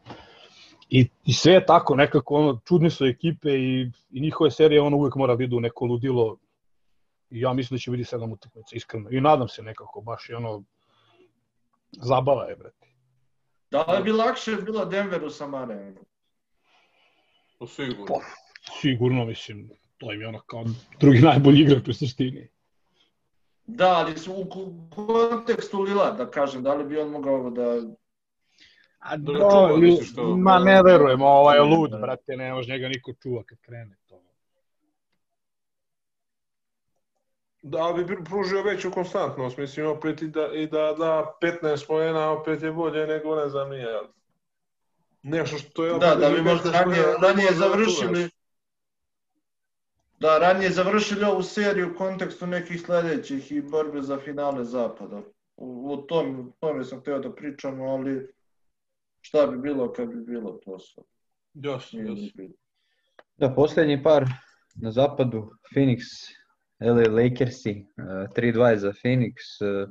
[0.90, 4.96] I, I sve je tako, nekako, ono, čudne su ekipe i, i njihove serije, ono,
[4.96, 6.36] uvek mora da idu neko ludilo.
[7.30, 9.08] I ja mislim da će biti sedam utakmica, iskreno.
[9.10, 10.64] I nadam se nekako, baš i ono,
[11.92, 12.86] zabava je, brate.
[13.70, 16.04] Da li bi lakše bilo Denveru sa Marenom?
[17.58, 18.06] To sigurno.
[18.06, 18.20] Pa,
[18.80, 20.64] sigurno, mislim, to im je ono kao
[21.00, 22.48] drugi najbolji igrač u suštini.
[23.66, 24.46] Da, ali su u
[24.90, 27.62] kontekstu Lila, da kažem, da li bi on mogao da...
[28.98, 30.36] A Da do, čuva, misliš to?
[30.36, 33.99] ma ne verujem, ovaj je lud, brate, ne može njega niko čuva kad krene
[37.62, 42.30] Da bi pr- pružio veću konstantnost, mislim, opet i da, i da da 15 pojena,
[42.30, 44.00] opet je bolje nego ne znam nije.
[45.22, 45.98] Nešto što je...
[45.98, 48.30] Da, da bi možda 15 ranije, ranije možda završili...
[50.20, 55.22] Da, ranije završili ovu seriju u kontekstu nekih sledećih i borbe za finale zapada.
[55.56, 58.32] U, u tom, u tome sam hteo da pričamo, ali
[59.20, 61.02] šta bi bilo kad bi bilo to sve.
[61.54, 62.44] Jasno, jasno.
[63.36, 64.26] Da, posljednji par
[64.74, 65.98] na zapadu, Phoenix,
[66.80, 69.86] LA Lakersi, eh, 3-2 je za Phoenix, eh,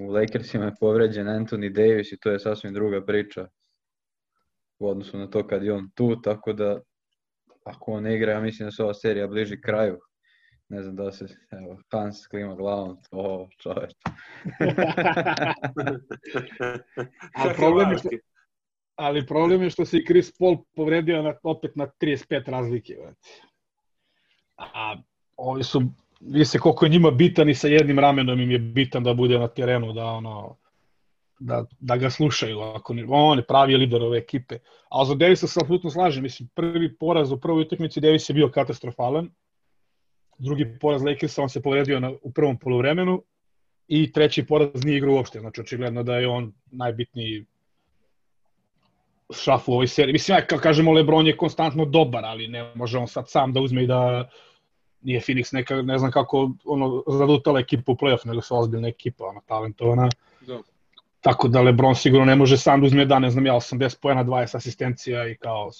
[0.00, 3.48] u Lakersima je povređen Anthony Davis i to je sasvim druga priča
[4.78, 6.80] u odnosu na to kad je on tu, tako da
[7.64, 9.98] ako on ne igra, ja mislim da se ova serija bliži kraju.
[10.68, 13.92] Ne znam da se, evo, Hans klima glavom, o čoveč.
[17.36, 18.08] A problem je što,
[18.96, 22.94] ali problem je što se i Chris Paul povredio na, opet na 35 razlike.
[23.00, 23.28] Brate.
[24.56, 24.96] A
[25.36, 25.82] ovi su,
[26.20, 29.38] vidi se koliko je njima bitan i sa jednim ramenom im je bitan da bude
[29.38, 30.56] na terenu, da ono,
[31.38, 32.60] da, da ga slušaju.
[32.60, 34.58] Ako ne, on je pravi lider ove ekipe.
[34.90, 36.22] A za Davisa se apsolutno slažem.
[36.22, 39.30] Mislim, prvi poraz u prvoj utakmici Davis je bio katastrofalan.
[40.38, 43.22] Drugi poraz Lakersa, on se povredio na, u prvom polovremenu.
[43.88, 45.40] I treći poraz nije igrao uopšte.
[45.40, 47.44] Znači, očigledno da je on najbitniji
[49.32, 50.12] šraf u ovoj seriji.
[50.12, 53.84] Mislim, ja, kažemo, Lebron je konstantno dobar, ali ne može on sad sam da uzme
[53.84, 54.28] i da
[55.04, 59.24] nije Phoenix neka, ne znam kako, ono, zadutala ekipa u playoff, nego su ozbiljna ekipa,
[59.24, 60.08] ona, talentovana.
[60.40, 60.58] Da.
[61.20, 64.24] Tako da Lebron sigurno ne može sam da uzme da, ne znam ja, 80 pojena,
[64.24, 65.70] 20 asistencija i kao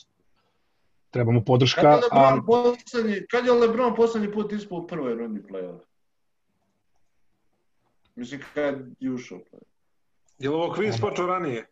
[1.10, 1.80] treba mu Kad podrška.
[1.88, 5.80] je A, Lebron, poslednji, kad je Lebron poslednji put ispao u prvoj rundi play-off?
[8.14, 9.74] Mislim, kad je ušao play-off.
[10.38, 11.66] Je li ovo kviz počeo ranije?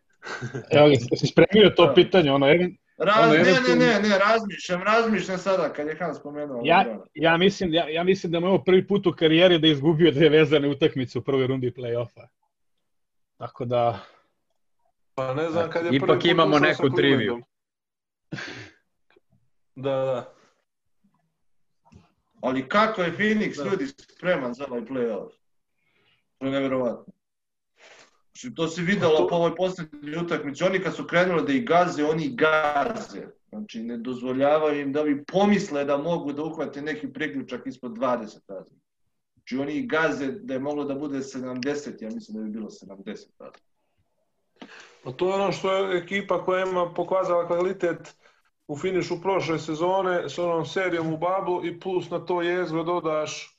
[0.70, 1.94] evo ga, si spremio to Da.
[1.94, 6.60] pitanje, ono, jedan, Raz, ne, ne, ne, ne, razmišljam, razmišljam sada kad je Hans spomenuo.
[6.64, 9.66] Ja, ja, mislim, ja, ja mislim da mu je ovo prvi put u karijeri da
[9.66, 12.26] je izgubio dve vezane utakmice u prvoj rundi play-offa.
[13.38, 14.00] Tako da,
[15.14, 17.42] Pa ne znam kad je Ipak prvi put imamo neku triviju.
[19.74, 20.34] Da, da.
[22.40, 23.70] Ali kako je Phoenix, Da.
[23.70, 25.30] ljudi, spreman za ovaj play-off?
[26.38, 27.12] To je nevjerovatno.
[28.34, 30.64] Znači, to se videlo to- po ovoj poslednjoj utakmici.
[30.64, 33.26] Oni kad su krenuli da ih gaze, oni ih gaze.
[33.48, 38.40] Znači, ne dozvoljavaju im da bi pomisle da mogu da uhvate neki priključak ispod 20
[38.48, 38.86] razlika.
[39.34, 42.68] Znači, oni ih gaze da je moglo da bude 70, ja mislim da bi bilo
[42.70, 43.06] 70
[43.38, 43.72] razlika.
[45.04, 48.14] Pa to je ono što je ekipa koja ima pokazala kvalitet
[48.68, 53.56] u finišu prošle sezone s onom serijom u bablu i plus na to jezgro dodaš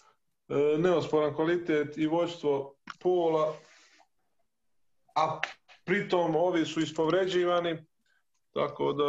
[0.50, 3.54] e, neosporan kvalitet i vođstvo pola,
[5.16, 5.40] a
[5.86, 7.86] pritom ovi su ispovređivani,
[8.54, 9.06] tako da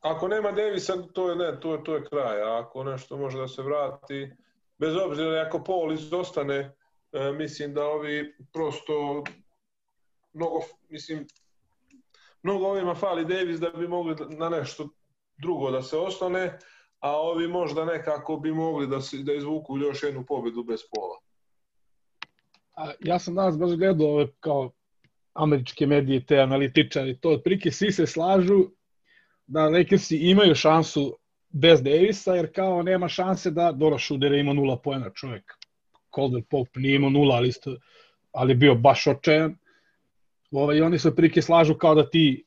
[0.00, 3.38] ako nema Davisa, to je ne, to je, to je kraj, a ako nešto može
[3.38, 4.30] da se vrati,
[4.78, 6.76] bez obzira ako Paul izostane,
[7.12, 9.24] e, mislim da ovi prosto
[10.32, 11.26] mnogo, mislim,
[12.42, 14.88] mnogo ovima fali Davis da bi mogli na nešto
[15.36, 16.58] drugo da se ostane,
[17.00, 21.18] a ovi možda nekako bi mogli da, se, da izvuku još jednu pobedu bez pola.
[22.80, 24.72] A, ja sam danas baš gledao ove kao
[25.32, 28.70] američke medije, te analitičari, to otprilike svi se slažu
[29.46, 31.16] da Lakersi imaju šansu
[31.48, 35.54] bez Davisa, jer kao nema šanse da, dobro, Šuder je imao nula poena čovjek.
[36.14, 37.76] Calder Pope nije imao nula, ali, isto,
[38.32, 39.56] ali bio baš očajan.
[40.50, 42.44] Ovaj, oni se prilike slažu kao da ti,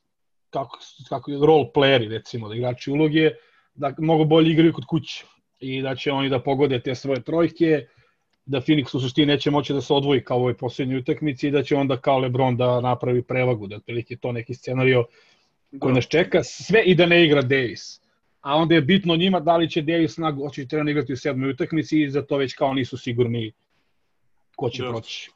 [0.50, 0.78] kako,
[1.08, 3.30] kako role playeri, recimo, da igrači uloge,
[3.74, 5.24] da mnogo bolje igraju kod kuće
[5.60, 7.86] i da će oni da pogode te svoje trojke,
[8.46, 11.50] da Phoenix u suštini neće moći da se odvoji kao u ovoj posljednjoj utakmici i
[11.50, 15.04] da će onda kao LeBron da napravi prevagu, da otprilike to neki scenario
[15.78, 18.00] koji nas čeka, sve i da ne igra Davis.
[18.40, 21.50] A onda je bitno njima da li će Davis snag hoće treba igrati u sedmoj
[21.50, 23.52] utakmici i za to već kao nisu sigurni
[24.56, 24.92] ko će Just.
[24.92, 25.30] proći.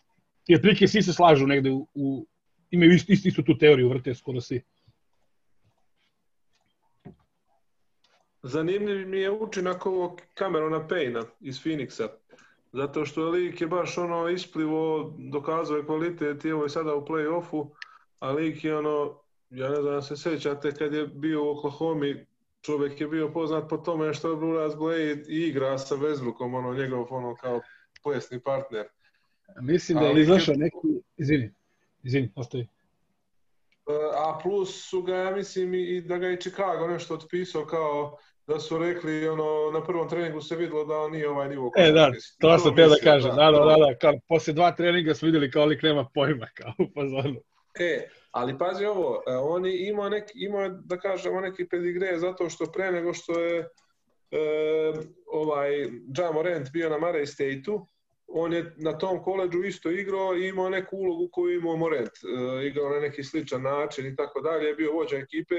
[0.47, 2.27] I otprilike svi se slažu negde u, u
[2.71, 4.63] imaju istu, istu, istu tu teoriju, vrte skoro svi.
[8.43, 12.09] Zanimljiv mi je učinak ovog Camerona Payna iz Phoenixa.
[12.73, 17.07] Zato što lik je baš ono isplivo, dokazao je kvalitet i evo je sada u
[17.07, 17.69] play-offu,
[18.19, 22.15] a lik je ono, ja ne znam da se sećate kad je bio u Oklahoma,
[22.63, 26.75] čovjek je bio poznat po tome što je Bruce Blade i igra sa Westbrookom, ono
[26.75, 27.61] njegov ono kao
[28.03, 28.87] plesni partner.
[29.61, 30.77] Mislim da je izašao neki,
[31.17, 31.55] izvini,
[32.03, 32.69] izvini, ostavi.
[34.15, 38.19] A plus su ga, ja mislim, i i da ga je Chicago nešto otpisao kao
[38.49, 41.73] da su rekli, ono, na prvom treningu se videlo da on nije ovaj nivo.
[41.77, 43.37] E, da, to sam te da mislim, kažem.
[43.37, 46.73] Da, da, da, da, kao, posle dva treninga smo videli kao lik nema pojma, kao
[46.79, 47.41] u fazonu.
[47.81, 52.19] E, ali pazi ovo, e, on je imao, neki, imao je, da kažemo, neki pedigre
[52.19, 53.69] zato što pre nego što je e,
[55.27, 55.83] ovaj
[56.19, 57.87] Ja Morant bio na Murray State-u,
[58.29, 62.09] on je na tom koleđu isto igrao i imao neku ulogu koju imao Morant.
[62.09, 65.55] E, igrao na neki sličan način i tako dalje, je bio vođa ekipe,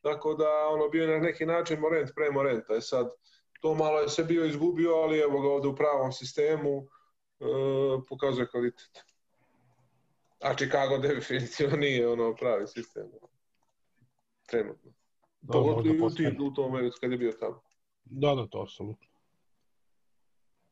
[0.00, 2.74] tako da ono bio je na neki način Morant pre Moranta.
[2.74, 3.10] E sad,
[3.60, 6.88] to malo je se bio izgubio, ali evo ga ovde u pravom sistemu
[7.40, 7.44] e,
[8.08, 9.04] pokazuje kvalitet.
[10.42, 13.06] A Chicago definitivno nije ono pravi sistem.
[14.46, 14.90] Trenutno.
[15.40, 17.62] Da, Pogotovo i u, tim, u tom momentu kad je bio tamo.
[18.04, 19.08] Da, da, to apsolutno.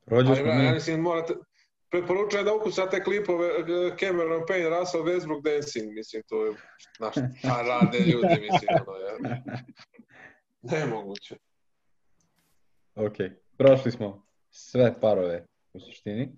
[0.07, 1.35] Rođe smo ja mi, mislim, morate,
[1.91, 6.53] preporučujem da ukucate klipove eh, Cameron Payne, Russell Westbrook dancing, mislim, to je,
[6.97, 9.43] znaš, šta rade ljudi, mislim, ono, ja.
[10.63, 11.37] Nemoguće.
[12.95, 13.17] ok,
[13.59, 16.33] prošli smo sve parove u suštini,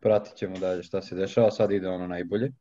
[0.00, 2.52] pratit ćemo dalje šta se dešava, sad ide ono najbolje.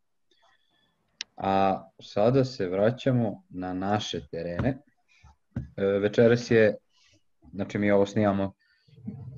[1.38, 4.78] A sada se vraćamo na naše terene.
[5.78, 6.76] E, večeras je,
[7.53, 8.53] znači mi ovo snimamo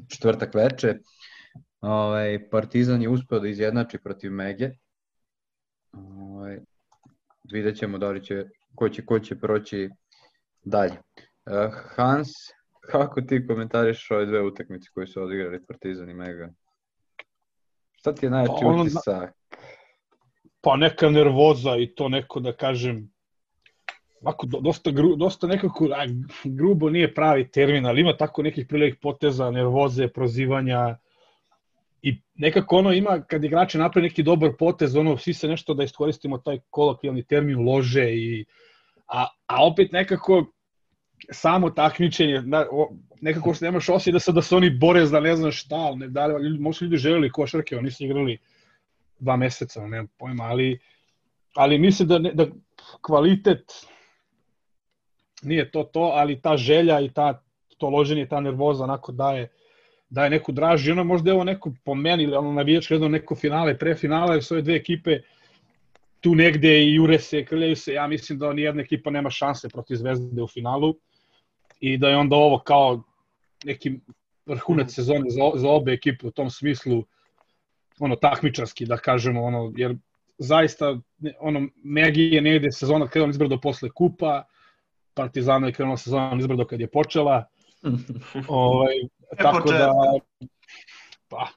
[0.09, 0.95] četvrtak veče,
[1.82, 4.69] ovaj, Partizan je uspeo da izjednači protiv Mege.
[5.93, 6.59] Ovaj,
[7.53, 9.89] vidjet ćemo da li će, ko će, ko će proći
[10.63, 10.93] dalje.
[11.45, 12.28] E, Hans,
[12.82, 16.49] kako ti komentariš ove dve utakmice koje su odigrali Partizan i Mega?
[17.91, 19.34] Šta ti je najjači Pa ono- utisak?
[20.61, 23.11] Pa neka nervoza i to neko da kažem,
[24.21, 26.05] Ovako, do- dosta, gru, dosta nekako, a,
[26.43, 30.97] grubo nije pravi termin, ali ima tako nekih prilijek poteza, nervoze, prozivanja
[32.01, 35.83] i nekako ono ima, kad igrači napravi neki dobar potez, ono, svi se nešto da
[35.83, 38.45] iskoristimo taj kolokvijalni termin lože i,
[39.07, 40.45] a, a opet nekako
[41.31, 42.89] samo takmičenje, na, o,
[43.21, 45.97] nekako se nemaš osjećaj da se, da se oni bore za ne znam šta, ali
[45.97, 48.37] ne, da li, ljudi, možda ljudi želeli košarke, oni su igrali
[49.19, 50.79] dva meseca, nemam pojma, ali,
[51.55, 52.45] ali mislim da, ne, da
[53.01, 53.73] kvalitet
[55.41, 57.43] nije to to, ali ta želja i ta
[57.77, 59.49] to loženje, ta nervoza onako daje
[60.09, 63.35] daje neku draži, ono možda je ovo neko po meni, ili ono navijačko jedno neko
[63.35, 65.19] finale, pre finale, su ove dve ekipe
[66.21, 69.95] tu negde i jure se, krljaju se, ja mislim da nijedna ekipa nema šanse protiv
[69.95, 70.95] Zvezde u finalu
[71.79, 73.03] i da je onda ovo kao
[73.65, 73.99] neki
[74.45, 77.03] vrhunac sezone za, za obe ekipe u tom smislu
[77.99, 79.95] ono takmičarski da kažemo ono jer
[80.37, 80.97] zaista
[81.39, 84.43] ono Megi je negde sezona krenula izbrdo posle kupa
[85.13, 87.45] Partizana je krenula sezona izbrdo kad je počela.
[88.47, 88.95] Ovaj
[89.38, 89.93] tako da
[91.28, 91.47] pa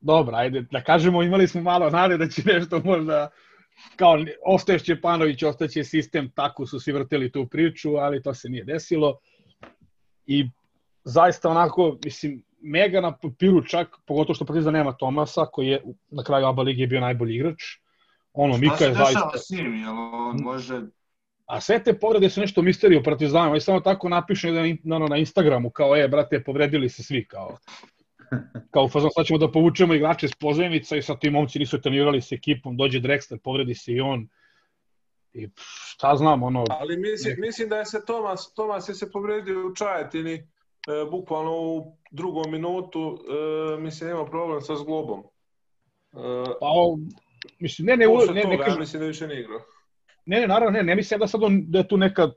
[0.00, 3.30] dobro ajde da kažemo imali smo malo nade da će nešto možda
[3.96, 8.64] kao ostaje Šćepanović, ostaće sistem, tako su svi vrteli tu priču, ali to se nije
[8.64, 9.18] desilo.
[10.26, 10.50] I
[11.04, 16.22] zaista onako, mislim, mega na papiru čak, pogotovo što Partizan nema Tomasa, koji je na
[16.22, 17.62] kraju ABA lige bio najbolji igrač.
[18.32, 19.38] Ono, Šta Mika se je dešava zaista...
[19.38, 19.74] s njim?
[19.74, 20.80] Jel on može...
[21.48, 25.16] A sve te povrede su nešto misteriju Partizanu, oni samo tako napišu na, na, na
[25.16, 27.56] Instagramu, kao, e, brate, povredili se svi, kao.
[28.70, 31.80] Kao u fazonu, sad ćemo da povučemo igrače s pozemica i sad ti momci nisu
[31.80, 34.28] trenirali s ekipom, dođe Drexler, povredi se i on.
[35.32, 39.10] I pff, šta znam, ono, Ali mislim, mislim da je se Tomas, Tomas je se
[39.10, 40.44] povredio u Čajetini, e,
[41.10, 43.18] bukvalno u drugom minutu,
[43.76, 45.20] e, mislim nema problem sa zglobom.
[45.20, 46.98] E, pa, o,
[47.58, 49.54] mislim, ne, ne, posle ne, ne, toga, ne, ja kažem, mislim da više ne igra.
[49.54, 49.77] ne, ne,
[50.28, 52.30] naravno, ne, ne mislim ja da sad on, da je tu neka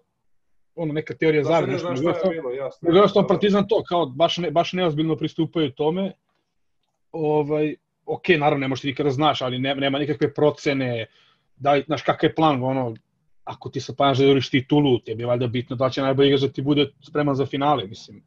[0.76, 1.68] ono neka teorija Da se zavere.
[1.68, 2.90] ne nešto, zna nego šta je bilo, jasno.
[2.90, 6.12] Jednostavno Partizan to, kao baš, ne, baš neozbiljno pristupaju tome.
[7.12, 7.76] Ovaj,
[8.06, 11.06] ok, naravno ne možeš ti nikada znaš, ali ne, nema nikakve procene,
[11.56, 12.96] da, znaš kakav je plan, ono,
[13.44, 16.42] ako ti se planaš da juriš titulu, tebi je valjda bitno da će najbolji igrač
[16.42, 18.24] da ti bude spreman za finale, mislim.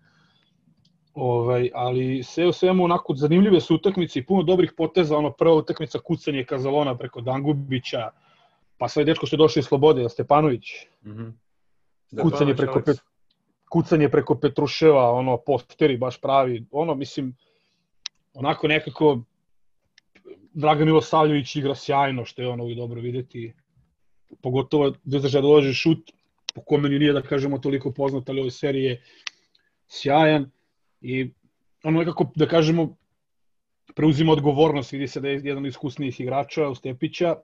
[1.15, 5.55] Ovaj, ali sve u svemu onako zanimljive su utakmice i puno dobrih poteza, ono prva
[5.55, 8.11] utakmica kucanje Kazalona preko Dangubića,
[8.85, 10.73] pa sve dečko što je došao iz Slobode, Stepanović,
[11.05, 11.29] Mhm.
[12.23, 12.99] kucanje preko, pet,
[13.69, 17.37] kucanje preko Petruševa, ono, posteri baš pravi, ono, mislim,
[18.35, 19.21] onako nekako
[20.53, 23.55] Dragan Milosavljević igra sjajno, što je ono uvijek dobro videti.
[24.43, 26.13] Pogotovo da da dođe šut,
[26.55, 29.03] po kome ni nije da kažemo toliko poznat, ali ove serije
[29.89, 30.51] sjajan
[31.01, 31.31] i
[31.85, 32.97] ono nekako da kažemo
[33.95, 37.37] preuzima odgovornost, vidi se da je jedan iskusnijih igrača Stepića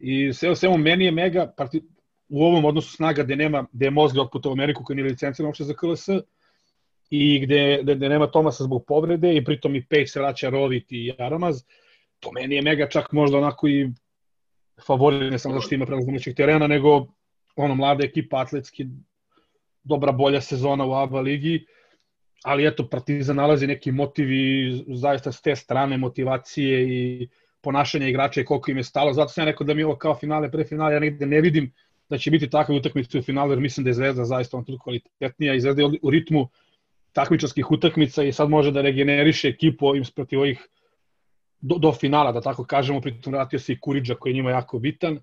[0.00, 1.82] i sve o svemu meni je mega parti,
[2.28, 5.46] u ovom odnosu snaga gde nema gde je mozga otputa u Ameriku koji nije licenciran
[5.46, 6.08] uopšte za KLS
[7.10, 10.92] i gde, gde, gde nema Tomasa zbog povrede i pritom i Pej se vraća Rovit
[10.92, 11.62] i Jaramaz,
[12.20, 13.88] to meni je mega čak možda onako i
[14.86, 17.06] favorit, ne samo zato što ima prelaz domaćeg terena, nego
[17.56, 18.86] ono mlada ekipa atletski,
[19.82, 21.66] dobra bolja sezona u ABA ligi,
[22.44, 27.28] ali eto Partizan nalazi neki motiv i zaista s te strane motivacije i
[27.62, 29.12] ponašanja igrača i koliko im je stalo.
[29.12, 31.72] Zato sam ja rekao da mi ovo kao finale, pre finale, ja negde ne vidim
[32.08, 34.84] da će biti takve utakmice u finalu, jer mislim da je Zvezda zaista on toliko
[34.84, 36.48] kvalitetnija i Zvezda je u ritmu
[37.12, 40.68] takmičarskih utakmica i sad može da regeneriše ekipu ovim protiv ovih
[41.60, 44.78] do, do finala, da tako kažemo, pritom vratio se i Kuriđa koji je njima jako
[44.78, 45.18] bitan,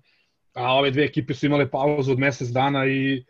[0.54, 3.24] a ove dve ekipe su imale pauzu od mesec dana i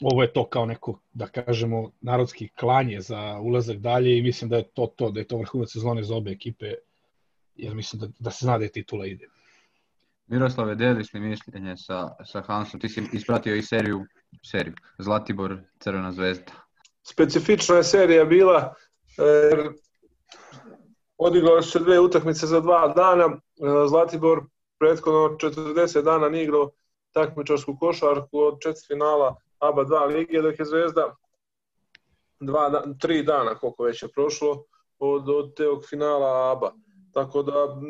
[0.00, 4.56] ovo je to kao neko, da kažemo, narodski klanje za ulazak dalje i mislim da
[4.56, 6.74] je to to, da je to vrhunac sezone za obe ekipe,
[7.58, 9.28] jer mislim da, da se zna da je titula ide.
[10.26, 12.80] Miroslave, deliš li mišljenje sa, sa Hansom?
[12.80, 14.04] Ti si ispratio i seriju,
[14.50, 16.52] seriju Zlatibor, Crvena zvezda.
[17.02, 18.74] Specifična je serija bila,
[19.18, 19.72] jer
[21.18, 23.24] odigrali su se dve utakmice za dva dana.
[23.24, 24.44] E, Zlatibor
[24.78, 26.70] prethodno 40 dana nije igrao
[27.12, 31.14] takmičarsku košarku od četvrtfinala ABA 2 lige, dok je Zvezda
[32.40, 34.64] dva, da- tri dana, koliko već je prošlo,
[34.98, 36.72] od, od teog finala ABA.
[37.12, 37.80] Tako da,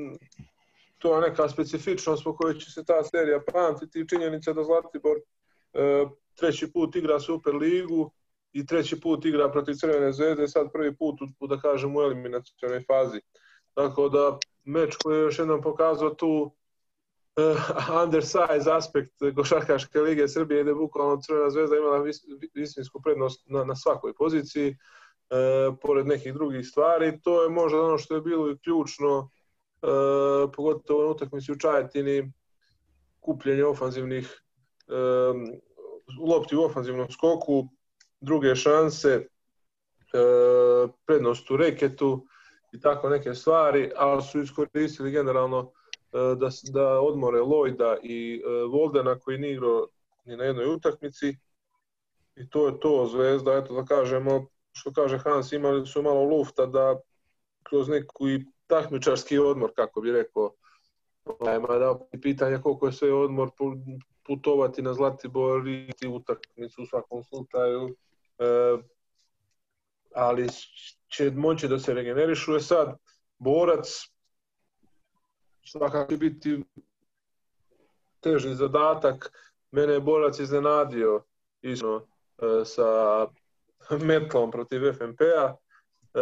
[0.99, 5.17] to je neka specifičnost po kojoj će se ta serija pamtiti i činjenica da Zlatibor
[5.17, 8.11] e, treći put igra Super ligu
[8.53, 12.85] i treći put igra protiv Crvene zvezde, sad prvi put u, da kažem u eliminacionoj
[12.87, 13.21] fazi.
[13.75, 16.29] Tako da meč koji je još jednom pokazao tu
[17.37, 22.21] uh, undersize aspekt košarkaške lige Srbije gde bukvalno Crvena zvezda imala vis,
[22.55, 24.77] visinsku prednost na, na svakoj poziciji
[25.31, 27.21] uh, pored nekih drugih stvari.
[27.21, 32.33] To je možda ono što je bilo i ključno uh, pogotovo na utakmici u Čajetini
[33.21, 34.43] kupljenje ofanzivnih
[34.89, 35.61] um,
[36.29, 37.69] lopti u ofanzivnom skoku,
[38.21, 39.27] druge šanse, e,
[41.07, 42.27] prednost u reketu
[42.73, 45.73] i tako neke stvari, ali su iskoristili generalno
[46.13, 49.87] e, da, da odmore Lojda i e, Voldena koji nije igrao
[50.25, 51.37] ni na jednoj utakmici
[52.37, 54.47] i to je to Zvezda, eto da kažemo,
[54.79, 57.01] što kaže Hans, imali su malo lufta da
[57.63, 60.55] kroz neku i takmičarski odmor, kako bi rekao,
[61.25, 63.51] ovaj, mada pitanje koliko je sve odmor
[64.27, 67.97] putovati na Zlatibor i utakmicu u svakom slučaju.
[68.39, 68.77] E,
[70.15, 70.49] ali
[71.09, 72.53] će moći da se regenerišu.
[72.53, 72.97] Je sad,
[73.39, 73.87] borac
[75.65, 76.65] svakako biti
[78.21, 79.33] teži zadatak.
[79.71, 81.23] Mene je borac iznenadio
[81.63, 82.07] isno,
[82.39, 83.27] e, sa
[84.09, 85.57] metlom protiv FNP-a.
[86.15, 86.21] E,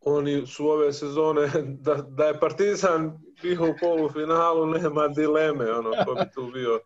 [0.00, 1.50] oni su ove sezone,
[1.86, 6.80] da, da je Partizan bio u polufinalu, nema dileme, ono, ko bi tu bio,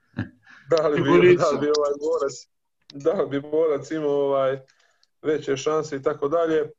[0.70, 2.32] da li bi, da li bi ovaj borac,
[2.92, 4.60] da li bi borac imao ovaj
[5.22, 6.70] veće šanse i tako dalje.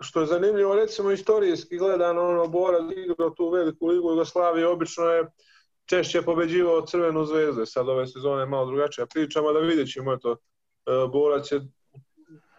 [0.00, 5.24] Što je zanimljivo, recimo, istorijski gledano, ono, borac igrao tu veliku ligu Jugoslavije, obično je
[5.84, 10.36] češće pobeđivao Crvenu zvezdu, sad ove sezone je malo drugačija priča, da vidjet ćemo, eto,
[11.12, 11.60] borac je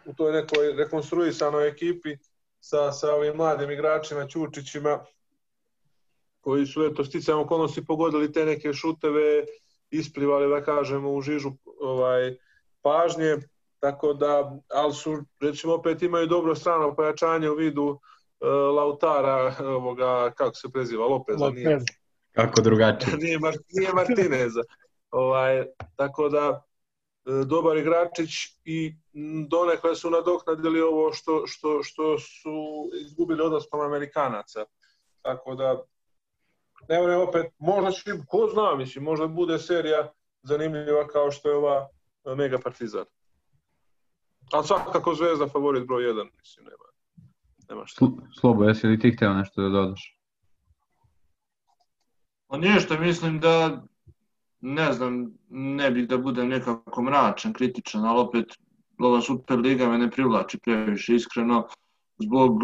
[0.06, 2.18] u toj nekoj rekonstruisanoj ekipi,
[2.60, 5.00] sa, sa ovim mladim igračima, Ćurčićima,
[6.42, 9.46] koji su eto sticajem okolnosti pogodili te neke šuteve,
[9.92, 11.52] isplivali da kažemo u žižu
[11.82, 12.36] ovaj
[12.82, 13.38] pažnje,
[13.80, 17.98] tako da ali su recimo opet imaju dobro strano pojačanje u vidu uh,
[18.76, 21.64] Lautara, ovoga kako se preziva Lopeza, Lopez.
[21.64, 21.80] nije.
[22.32, 23.18] Kako drugačije?
[23.24, 24.62] nije, nije Martineza.
[25.12, 25.66] ovaj
[25.96, 26.64] tako da
[27.26, 28.30] dobar igračić
[28.66, 28.96] i
[29.50, 34.66] donekle su nadoknadili ovo što, što, što su izgubili odnosnom Amerikanaca.
[35.22, 35.84] Tako da,
[36.90, 40.12] ne vrem opet, možda će, ko zna, mislim, možda bude serija
[40.44, 41.88] zanimljiva kao što je ova
[42.26, 43.06] e, Mega Partizan.
[44.52, 46.86] Ali svakako Zvezda favorit broj 1, mislim, nema,
[47.70, 48.06] nema šta.
[48.06, 50.20] Sl- Slobo, jesi li ti hteo nešto da dodaš?
[52.48, 53.84] Pa ništa, mislim da,
[54.66, 58.46] ne znam, ne bih da budem nekako mračan, kritičan, ali opet
[59.00, 61.68] ova Superliga me ne privlači previše, iskreno,
[62.18, 62.64] zbog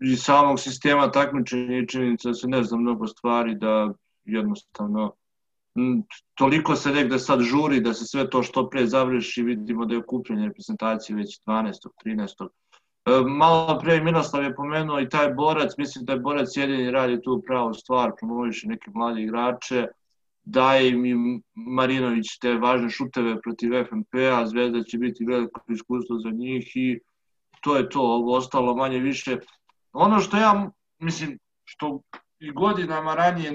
[0.00, 3.92] i samog sistema takmičenja i činjenica da se ne zna mnogo stvari, da
[4.24, 5.12] jednostavno
[6.34, 10.00] toliko se negde sad žuri da se sve to što pre završi, vidimo da je
[10.00, 11.72] okupljenje reprezentacije već 12.
[12.04, 12.48] 13.
[13.06, 17.22] E, Malo pre Miroslav je pomenuo i taj borac, mislim da je borac jedini radi
[17.22, 19.86] tu pravu stvar, promoviše neke mlade igrače,
[20.44, 26.30] daje im i Marinović te važne šuteve protiv FNP-a, Zvezda će biti veliko iskustvo za
[26.30, 26.98] njih i
[27.60, 29.38] to je to, ovo ostalo manje više.
[29.92, 32.00] Ono što ja, mislim, što
[32.38, 33.50] i godinama ranije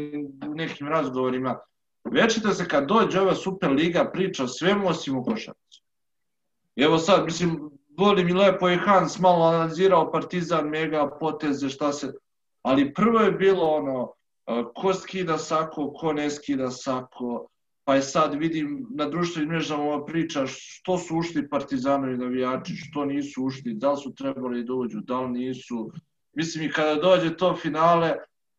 [0.48, 1.60] u nekim razgovorima,
[2.12, 5.82] večito se kad dođe ova Superliga priča o svemu osim u košarci.
[6.76, 12.14] Evo sad, mislim, voli mi lepo je Hans malo analizirao Partizan, Mega, poteze, šta se...
[12.62, 14.14] Ali prvo je bilo ono,
[14.76, 17.48] ko skida sako, ko ne skida sako,
[17.84, 23.06] pa je sad vidim na društvenim mrežama ova priča što su ušli Partizanovi navijači, što
[23.06, 25.92] nisu ušli, da li su trebali da uđu, da li nisu.
[26.34, 28.16] Mislim i kada dođe to finale,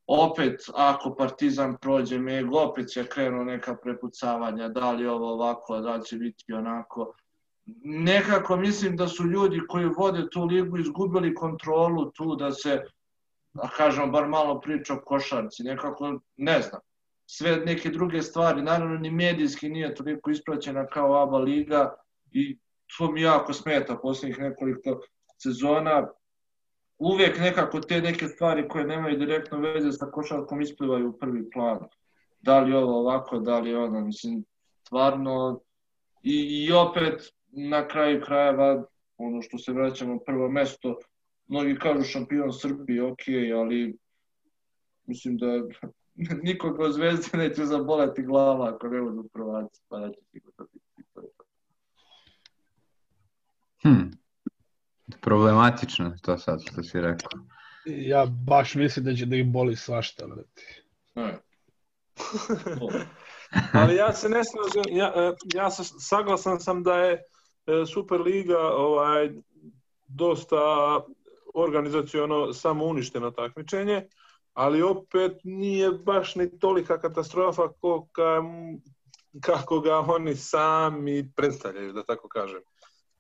[0.07, 5.95] opet ako Partizan prođe Mega, opet će krenu neka prepucavanja, da li ovo ovako, da
[5.97, 7.13] li će biti onako
[7.85, 12.83] nekako mislim da su ljudi koji vode tu ligu izgubili kontrolu tu da se,
[13.53, 16.81] da kažem, bar malo priča o košarci, nekako, ne znam,
[17.27, 21.95] sve neke druge stvari, naravno ni medijski nije toliko ispraćena kao ABA liga
[22.33, 22.59] i
[22.99, 25.01] to mi jako smeta poslednjih nekoliko
[25.39, 26.09] sezona.
[26.99, 31.79] Uvijek nekako te neke stvari koje nemaju direktno veze sa košarkom isplivaju u prvi plan.
[32.41, 34.45] Da li ovo ovako, da li ono, mislim,
[34.87, 35.61] stvarno,
[36.23, 38.85] i, i opet na kraju krajeva,
[39.17, 40.99] ono što se vraćamo prvo mesto,
[41.51, 43.25] mnogi kažu šampion Srbije, ok,
[43.57, 43.97] ali
[45.07, 45.47] mislim da
[46.49, 51.03] nikoga od zvezde neće zaboleti glava ako ne budu prvaci, pa da će sigurno biti
[51.15, 51.21] to.
[51.21, 51.45] je to.
[53.83, 54.11] Hm.
[55.21, 57.31] Problematično je to sad što si rekao.
[57.87, 60.27] Ja baš mislim da će da ih boli svašta.
[61.15, 62.89] To.
[63.81, 67.21] Ali ja se ne slažem, ja, e, ja se saglasan sam da je e,
[67.87, 69.31] Superliga ovaj,
[70.09, 70.57] dosta
[71.55, 74.07] organizaciono samo uništeno takmičenje,
[74.55, 78.43] ali opet nije baš ni tolika katastrofa kolika,
[79.41, 82.61] kako ga oni sami predstavljaju, da tako kažem.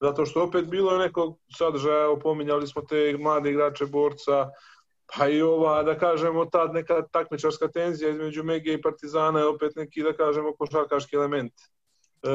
[0.01, 4.51] Zato što opet bilo je nekog sadržaja, opominjali smo te mlade igrače borca,
[5.17, 9.77] pa i ova, da kažemo, tad neka takmičarska tenzija između Mege i Partizana je opet
[9.77, 11.53] neki, da kažemo, košarkaški element.
[12.23, 12.29] E,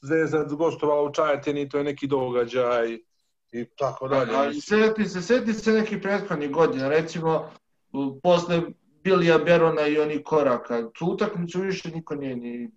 [0.00, 2.98] Zvezda gostovala u Čajetini, to je neki događaj
[3.52, 4.34] i tako dalje.
[4.36, 7.50] Ali seti se, seti se neki prethodnih godina, recimo
[8.22, 8.62] posle
[9.04, 12.70] Bilija Berona i oni koraka, tu utakmicu više niko nije ni...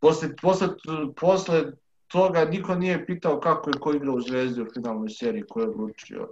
[0.00, 0.68] Posle, posle,
[1.16, 1.64] posle
[2.08, 5.68] toga niko nije pitao kako je ko igra u Zvezdi u finalnoj seriji, ko je
[5.68, 6.28] odlučio.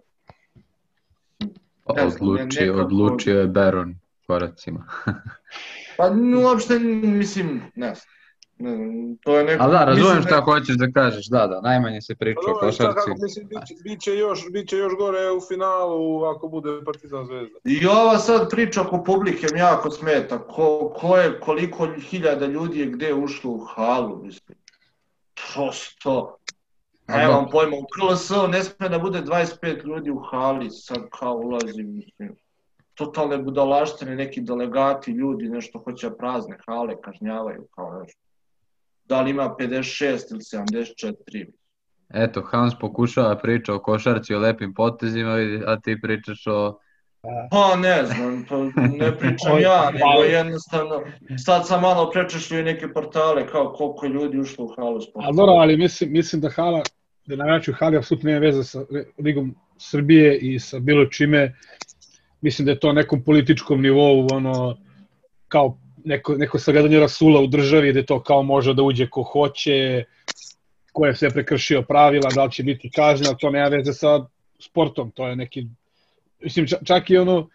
[1.96, 3.94] Ne znam, Odlučio, nekako- odlučio je Baron
[4.26, 4.86] koracima.
[5.96, 6.10] Pa
[6.42, 8.14] uopšte, mislim, ne znam.
[8.58, 9.62] Ne znam, to je neko...
[9.62, 12.94] Ali da, razumem mislim šta hoćeš da kažeš, da, da, najmanje se priča o košarci.
[12.94, 17.58] kako, mislim, biće, biće, još, biće još gore u finalu ako bude Partizan Zvezda.
[17.64, 20.38] I ova sad priča oko publike mi jako smeta.
[20.38, 24.58] Ko, ko je, koliko hiljada ljudi je gde ušlo u halu, mislim.
[25.54, 26.36] Prosto.
[27.08, 27.50] Nemam dobro.
[27.50, 32.36] pojma, u KLS-u ne sme da bude 25 ljudi u hali, sad kao ulazim, mislim.
[32.94, 38.23] Totalne budalaštine, neki delegati, ljudi, nešto hoće da prazne hale, kažnjavaju kao nešto.
[39.04, 41.46] Da li ima 56 ili 74?
[42.14, 45.36] Eto, Hans pokušava priča o košarci, o lepim potezima,
[45.66, 46.78] a ti pričaš o...
[47.50, 48.64] Pa ne znam, to
[48.98, 51.02] ne pričam ja, nego jednostavno,
[51.44, 55.28] sad sam malo prečešljio neke portale kao koliko ljudi ušlo u halu sporta.
[55.28, 56.82] A dobro, ali mislim, mislim da hala,
[57.26, 58.84] da navijači u hali apsolutno nema veze sa
[59.18, 61.54] Ligom Srbije i sa bilo čime.
[62.40, 64.76] Mislim da je to na nekom političkom nivou, ono,
[65.48, 70.04] kao neko, neko sagledanje rasula u državi, je to kao može da uđe ko hoće,
[70.92, 74.26] ko je sve prekršio pravila, da li će biti kažnjen, to nema veze sa
[74.60, 75.66] sportom, to je neki,
[76.40, 77.48] mislim, ča- čak i ono,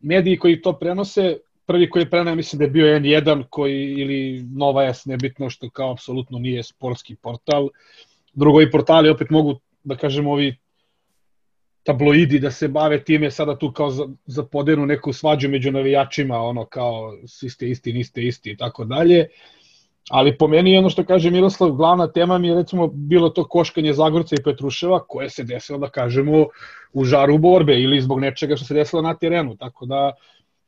[0.00, 4.42] mediji koji to prenose, prvi koji je prenao, mislim da je bio N1 koji, ili
[4.42, 7.68] Nova S, nebitno što kao apsolutno nije sportski portal.
[8.32, 10.56] Drugo, i portali opet mogu, da kažem, ovi
[11.84, 16.38] tabloidi da se bave time sada tu kao za, za podenu neku svađu među navijačima,
[16.38, 19.26] ono kao svi ste isti, niste isti i tako dalje.
[20.10, 23.92] Ali po meni ono što kaže Miroslav, glavna tema mi je recimo bilo to koškanje
[23.92, 26.46] Zagorca i Petruševa koje se desilo da kažemo
[26.92, 29.56] u žaru borbe ili zbog nečega što se desilo na terenu.
[29.56, 30.12] Tako da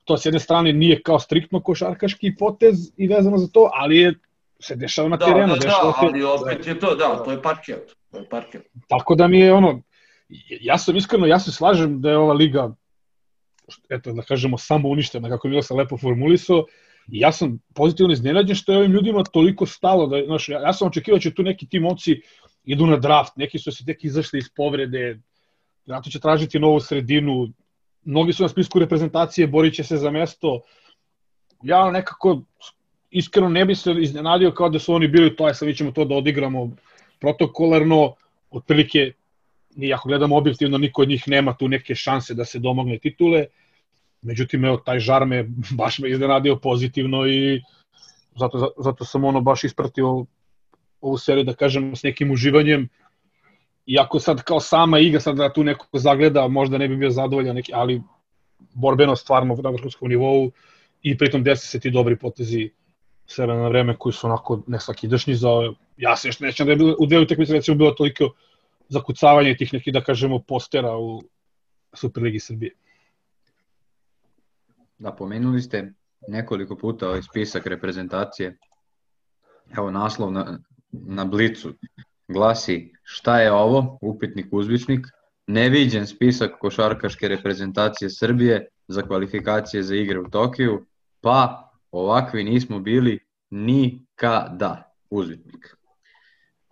[0.04, 4.14] to s jedne strane nije kao striktno košarkaški potez i vezano za to, ali je
[4.60, 5.48] se dešava na Da, terenu.
[5.48, 7.92] da, da, se- ali opet je to, da, to je parket.
[8.10, 8.62] To je parket.
[8.88, 9.80] Tako da mi je ono,
[10.60, 12.74] ja sam iskreno, ja se slažem da je ova liga,
[13.88, 16.64] eto da kažemo, samo uništena, kako je Milosa lepo formulisao,
[17.08, 20.72] i ja sam pozitivno iznenađen što je ovim ljudima toliko stalo, da, znaš, ja, ja
[20.72, 22.20] sam očekivao da će tu neki ti momci
[22.64, 25.20] idu na draft, neki su se tek izašli iz povrede,
[25.86, 27.48] zato će tražiti novu sredinu,
[28.04, 30.60] mnogi su na spisku reprezentacije, borit će se za mesto,
[31.62, 32.42] ja nekako
[33.10, 35.92] iskreno ne bi se iznenadio kao da su oni bili to, aj sad mi ćemo
[35.92, 36.70] to da odigramo
[37.20, 38.14] protokolarno,
[38.50, 39.12] otprilike,
[39.76, 43.46] ni ako gledamo objektivno, niko od njih nema tu neke šanse da se domogne titule,
[44.22, 45.44] međutim, evo, taj žar me,
[45.80, 47.62] baš me iznenadio pozitivno i
[48.36, 50.26] zato, zato sam ono baš ispratio
[51.00, 52.88] ovu seriju, da kažem, s nekim uživanjem,
[53.86, 57.56] iako sad kao sama igra, sad da tu neko zagleda, možda ne bi bio zadovoljan,
[57.56, 58.02] neki, ali
[58.74, 60.50] borbeno stvarno na vrhunskom nivou
[61.02, 62.70] i pritom desi se ti dobri potezi
[63.26, 65.48] s vremena na vreme koji su onako nesvakidašnji za
[65.96, 68.32] ja se još nećem da je bilo, u dve utakmice recimo bilo toliko
[68.88, 71.22] zakucavanje tih nekih da kažemo postera u
[71.92, 72.72] Superligi Srbije.
[74.98, 75.92] Da, pomenuli ste
[76.28, 78.56] nekoliko puta ovaj spisak reprezentacije.
[79.76, 80.58] Evo naslov na,
[80.92, 81.74] na blicu
[82.28, 85.06] glasi šta je ovo, upitnik uzvičnik,
[85.46, 90.86] neviđen spisak košarkaške reprezentacije Srbije za kvalifikacije za igre u Tokiju,
[91.20, 93.18] pa ovakvi nismo bili
[93.50, 95.75] nikada, uzvitnik.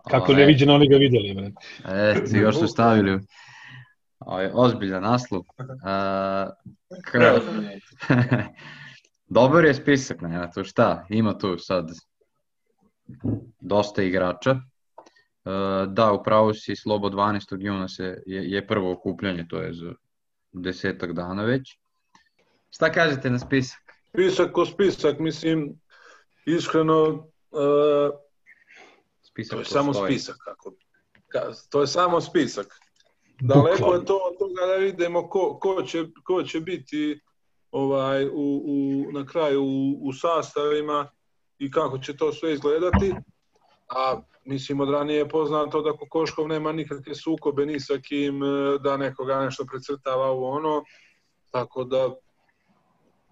[0.09, 1.33] Kako Ovaj, ne viđeno, oni ga videli.
[1.33, 1.51] Bre.
[1.85, 3.19] Eto, još su stavili
[4.19, 5.41] ovaj, ozbiljan naslov.
[5.83, 6.49] A,
[7.03, 7.39] ka...
[9.37, 11.89] Dobar je spisak, nema tu šta, ima tu sad
[13.59, 14.51] dosta igrača.
[14.51, 14.59] E,
[15.87, 17.57] da, upravo si Slobo 12.
[17.59, 19.93] juna se, je, je prvo okupljanje, to je za
[20.51, 21.77] desetak dana već.
[22.69, 23.79] Šta kažete na spisak?
[24.09, 25.79] Spisak ko spisak, mislim,
[26.45, 27.03] iskreno,
[27.51, 28.24] uh,
[29.35, 30.11] Spisak to je samo postoji.
[30.11, 30.35] spisak.
[30.45, 30.73] Kako,
[31.27, 32.67] ka, to je samo spisak.
[33.39, 37.19] Daleko je to od toga da vidimo ko, ko, će, ko će biti
[37.71, 41.11] ovaj u, u, na kraju u, u sastavima
[41.59, 43.13] i kako će to sve izgledati.
[43.89, 48.77] A mislim od ranije je poznato da Kokoškov nema nikakve sukobe ni sa kim e,
[48.83, 50.83] da nekoga nešto precrtava u ono.
[51.51, 52.15] Tako da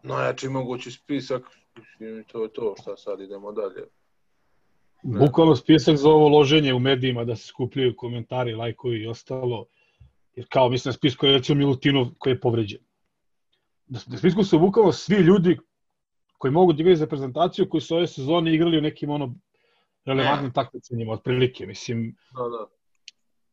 [0.04, 1.44] najjači mogući spisak
[1.76, 3.88] mislim, to je to šta sad idemo dalje.
[5.04, 9.66] Bukvalno spisak za ovo loženje u medijima da se skupljaju komentari, lajkovi i ostalo.
[10.36, 12.80] Jer kao mislim na spisku je recimo Milutinov koji je povređen.
[13.86, 15.58] Da na spisku su bukvalno svi ljudi
[16.38, 19.36] koji mogu da igraju za reprezentaciju koji su ove sezone igrali u nekim ono
[20.06, 22.16] relevantnim takmičenjima otprilike, mislim.
[22.32, 22.66] Da, da.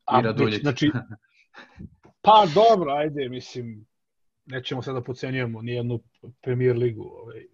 [0.04, 0.60] A, I Raduljić.
[0.60, 0.90] Znači,
[2.22, 3.86] pa dobro, ajde, mislim,
[4.46, 6.00] nećemo sada pocenjujemo ni jednu
[6.40, 7.46] premier ligu, ovaj,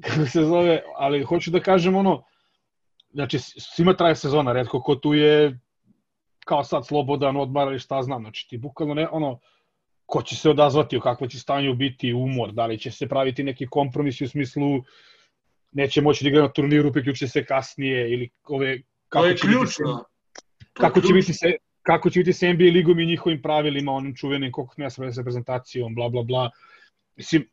[0.00, 2.24] kako se zove, ali hoću da kažem ono,
[3.14, 5.58] znači svima traje sezona, redko ko tu je
[6.44, 9.40] kao sad slobodan odmar ili šta znam, znači ti bukvalno ne, ono,
[10.06, 13.44] ko će se odazvati, u kakvo će stanju biti umor, da li će se praviti
[13.44, 14.82] neki kompromisi u smislu
[15.72, 20.04] neće moći da igra na turniru, priključe se kasnije ili ove To je će ključno.
[20.72, 21.52] Kako će biti se
[21.82, 25.94] kako će biti sa NBA ligom i njihovim pravilima, onim čuvenim koliko ne sa reprezentacijom,
[25.94, 26.50] bla bla bla.
[27.16, 27.48] Mislim,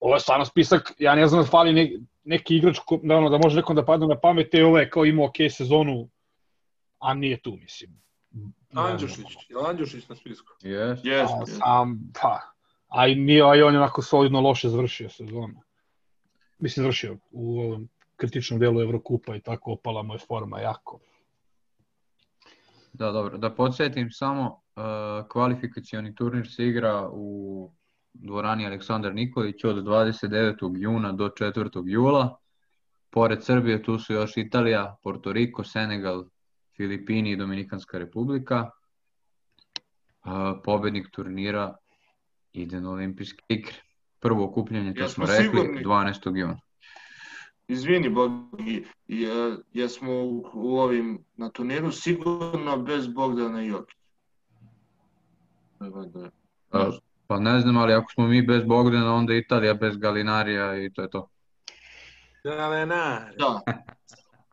[0.00, 1.90] ovo je stvarno spisak, ja ne znam da fali ne,
[2.24, 5.04] neki igrač ko, da, ono, da može nekom da padne na pamet, ovo je kao
[5.04, 6.08] imao ok sezonu,
[6.98, 8.02] a nije tu, mislim.
[8.74, 9.26] Andjušić,
[9.68, 10.52] Andjušić na spisku?
[10.62, 10.96] Yes.
[11.02, 11.58] Yes, A, yes.
[11.58, 12.40] sam, pa,
[12.88, 15.60] a i nije, a i on je onako solidno loše završio sezonu.
[16.58, 20.98] Mislim, završio u ovom kritičnom delu Evrokupa i tako opala mu je forma jako.
[22.92, 23.38] Da, dobro.
[23.38, 24.82] Da podsjetim samo, uh,
[25.28, 27.70] kvalifikacioni turnir se igra u
[28.14, 30.72] dvorani Aleksandar Nikolić od 29.
[30.76, 31.82] juna do 4.
[31.86, 32.36] jula.
[33.10, 36.24] Pored Srbije tu su još Italija, Porto Riko, Senegal,
[36.76, 38.70] Filipini i Dominikanska republika.
[40.64, 41.76] Pobednik turnira
[42.52, 43.74] ide na olimpijske igre.
[44.20, 45.84] Prvo okupljanje, to smo rekli, sigurni?
[45.84, 46.36] 12.
[46.36, 46.60] juna.
[47.68, 53.98] Izvini, Bogi, je, jesmo u, u ovim na turniru sigurno bez Bogdana Jokića.
[55.80, 56.30] Evo da.
[57.32, 61.02] Pa, ne znam, ali ako smo mi bez Bogdana, onda Italija bez Galinarija i to
[61.02, 61.28] je to.
[62.44, 63.36] Galenari.
[63.38, 63.60] Da.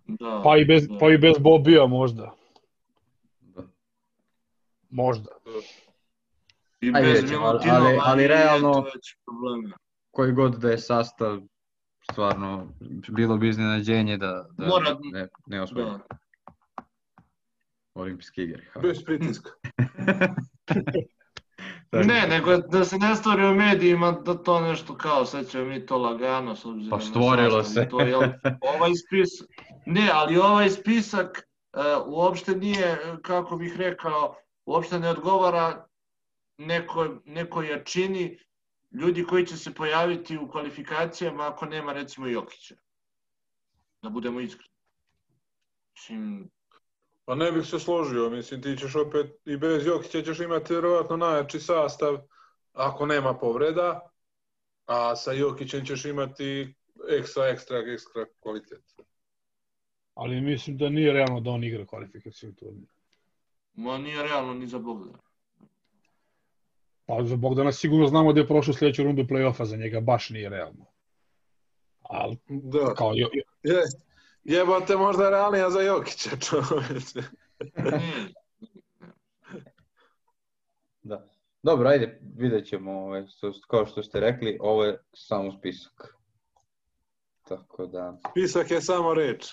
[0.08, 0.42] da.
[0.44, 0.98] Pa i bez, da.
[0.98, 2.32] pa i bez Bobija možda.
[3.42, 3.62] Da.
[4.90, 5.30] Možda.
[6.82, 8.86] I Ajde, bez vidjet ali- ali- ali realno-.
[10.12, 11.42] Koji god da je sastav,
[12.12, 12.68] stvarno,
[13.10, 16.00] bilo bi iznenađenje da, da Mora- ne, ne osvoji Da.
[17.94, 18.64] olimpijske igre.
[18.82, 19.50] Bez pritiska.
[21.90, 22.04] Tako.
[22.04, 25.86] Ne, nego da se ne stvori u medijima da to nešto kao, sad ćemo mi
[25.86, 27.88] to lagano s obzirom Pa stvorilo se.
[27.90, 28.22] To, jel,
[28.62, 29.48] ovaj spisak,
[29.86, 34.36] ne, ali ovaj spisak uh, uopšte nije, kako bih rekao,
[34.66, 35.86] uopšte ne odgovara
[36.58, 38.40] nekoj, nekoj jačini
[38.92, 42.76] ljudi koji će se pojaviti u kvalifikacijama ako nema recimo Jokića.
[44.02, 44.74] Da budemo iskreni.
[45.94, 46.50] Mislim,
[47.30, 51.18] Pa ne bih se složio, mislim ti ćeš opet i bez Jokića ćeš imati vjerovatno
[51.18, 52.18] najjači sastav
[52.74, 54.10] ako nema povreda,
[54.86, 56.76] a sa Jokićem ćeš imati
[57.10, 58.84] ekstra, ekstra, ekstra kvalitet.
[60.14, 62.90] Ali mislim da nije realno da on igra kvalifikaciju turnir.
[63.74, 65.20] ma nije realno ni za Bogdana.
[67.06, 70.50] Pa za Bogdana sigurno znamo da je prošao sljedeću rundu play-offa, za njega baš nije
[70.50, 70.86] realno.
[72.02, 73.84] Ali Da, kao, jo, jo, je,
[74.50, 77.22] jebote možda realnija za Jokića čoveče.
[81.02, 81.28] Da.
[81.64, 86.16] Dobro, ajde, vidjet ćemo, ovaj, što, kao što ste rekli, ovo je samo spisak.
[87.43, 89.45] Tako da, Pisak je samo reč.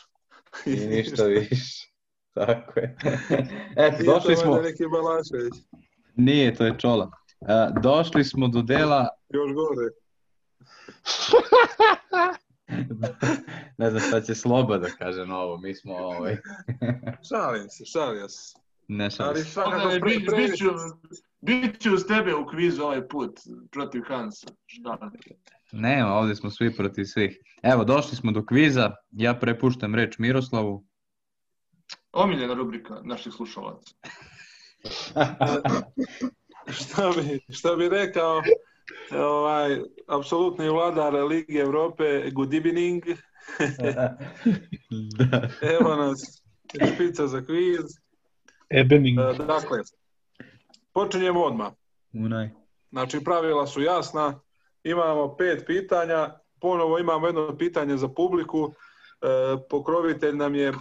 [0.67, 1.89] i ništa više.
[2.35, 2.97] Tako je.
[3.77, 5.55] Eto, Nije došli to smo, neki Balašević.
[6.17, 7.11] nije, to je čola.
[7.41, 9.91] E, došli smo do dela, Još gore.
[13.79, 16.37] ne znam šta će Sloba da kaže na ovo, mi smo ovaj,
[17.29, 18.59] Šalim se, šalim se.
[18.89, 20.01] ne šalim Ali se.
[20.01, 20.65] pre, bi, pre, bit, ću,
[21.41, 23.41] bit ću uz tebe u kvizu ovaj put
[23.71, 24.47] protiv Hansa.
[24.67, 25.11] Šta?
[25.73, 27.39] Nema, ovdje smo svi protiv svih.
[27.63, 30.85] Evo, došli smo do kviza, ja prepuštam reč Miroslavu.
[32.13, 33.95] Omiljena rubrika naših slušalaca.
[36.81, 38.43] šta, bi, šta bi rekao
[39.13, 43.05] ovaj, apsolutni vladar Lige Evrope, good evening.
[45.19, 45.49] da.
[45.63, 46.43] Evo nas,
[46.95, 47.85] špica za kviz.
[48.71, 49.19] Ebening.
[49.19, 49.79] E, Dakle,
[50.93, 51.73] počinjemo odmah.
[52.13, 52.51] Unaj.
[52.91, 54.41] Znači, pravila su jasna.
[54.85, 56.39] Imamo pet pitanja.
[56.61, 58.73] Ponovo imamo jedno pitanje za publiku.
[58.73, 59.27] E,
[59.71, 60.73] pokrovitelj nam je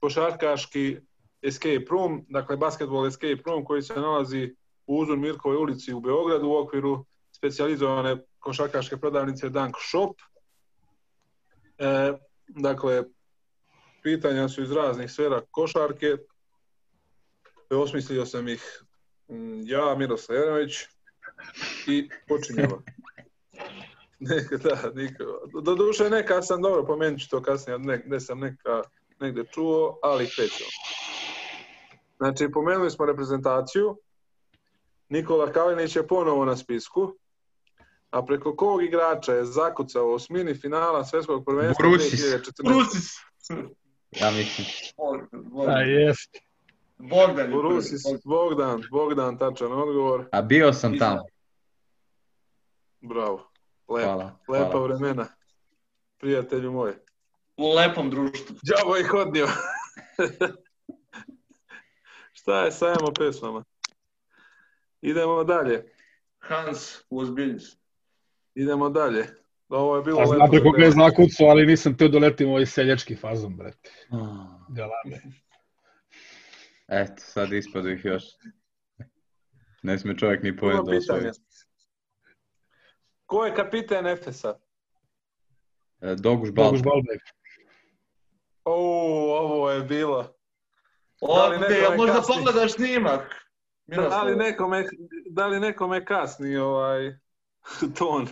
[0.00, 0.96] košarkaški
[1.42, 4.54] escape room, dakle basketball escape room koji se nalazi
[4.86, 7.04] u Uzun Mirkovoj ulici u Beogradu u okviru
[7.44, 10.16] specijalizovane košarkaške prodavnice Dunk Shop.
[11.78, 12.12] E,
[12.48, 13.04] dakle,
[14.02, 16.16] pitanja su iz raznih sfera košarke.
[17.70, 18.84] Osmislio sam ih
[19.28, 20.72] mm, ja, Miroslav Jeremić,
[21.86, 22.82] i počinjemo.
[24.20, 25.24] Neka, da, niko.
[25.62, 28.82] Do duše neka sam, dobro, pomenut ću to kasnije, ne, ne sam neka
[29.20, 30.70] negde čuo, ali krećemo.
[32.16, 33.96] Znači, pomenuli smo reprezentaciju.
[35.08, 37.16] Nikola Kalinić je ponovo na spisku.
[38.14, 42.20] A preko kog igrača je zakucao u osmini finala svetskog prvenstva Brusis.
[42.20, 42.62] 2014?
[42.64, 43.12] Brusis!
[44.10, 44.66] Ja mislim.
[45.68, 46.36] A jest.
[46.98, 47.50] Bogdan.
[47.50, 48.18] prvi.
[48.24, 50.28] Bogdan, Bogdan, tačan odgovor.
[50.32, 51.22] A bio sam tamo.
[53.00, 53.50] Bravo.
[53.88, 54.06] Lepo.
[54.06, 54.38] Hvala.
[54.48, 54.86] Lepa hvala.
[54.86, 55.26] vremena.
[56.18, 56.92] Prijatelju moj.
[57.56, 58.56] U lepom društvu.
[58.62, 59.48] Đavo ih odnio.
[62.32, 63.64] Šta je sa emo pesmama?
[65.02, 65.92] Idemo dalje.
[66.38, 67.83] Hans, uozbilji se.
[68.54, 69.26] Idemo dalje.
[69.68, 70.34] Ovo je bilo A lepo.
[70.34, 73.90] znate koga je zakucao, ali nisam teo doletim ovaj seljački fazon, brate.
[74.68, 75.22] Galame.
[76.88, 78.22] Eto, sad ispadu ih još.
[79.82, 81.30] Ne sme čovjek ni pojem da osvoji.
[83.26, 84.58] Ko je kapiten Efesa?
[86.00, 86.90] E, Doguš Boguš Balta.
[86.90, 87.20] Balbek.
[88.64, 88.74] O,
[89.38, 90.34] ovo je bilo.
[91.20, 92.34] Da li jel me možda kasni?
[92.34, 93.20] pogledaš snimak?
[93.86, 94.84] Da li Miroslav, nekome,
[95.30, 97.12] da li nekome kasni ovaj
[97.98, 98.28] ton?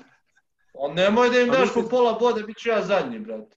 [0.72, 3.56] On nemoj da im A daš mislim- po pola boda, bit ću ja zadnji, brate.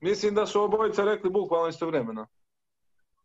[0.00, 2.26] Mislim da su obojica rekli bukvalno istovremeno.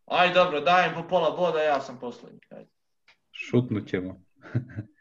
[0.05, 2.39] Aj, dobro, dajem po pola boda, ja sam poslednji.
[2.49, 2.69] Ajde.
[3.31, 4.21] Šutnut ćemo.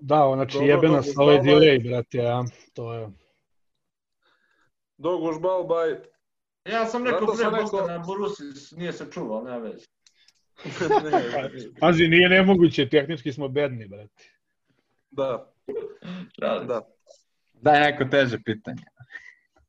[0.00, 2.44] Da, znači Dobro, jebe nas ovaj delay, brate, a
[2.74, 3.08] to je...
[4.96, 5.90] Doguš Balbaj.
[6.64, 9.84] Ja sam rekao pre rekao- Bogdana Borusis, nije se čuvao, nema veze.
[11.80, 14.24] Pazi, nije nemoguće, tehnički smo bedni, brate.
[15.10, 15.52] da,
[16.38, 16.64] Da.
[16.66, 16.80] se.
[17.52, 18.82] Daj neko teže pitanje.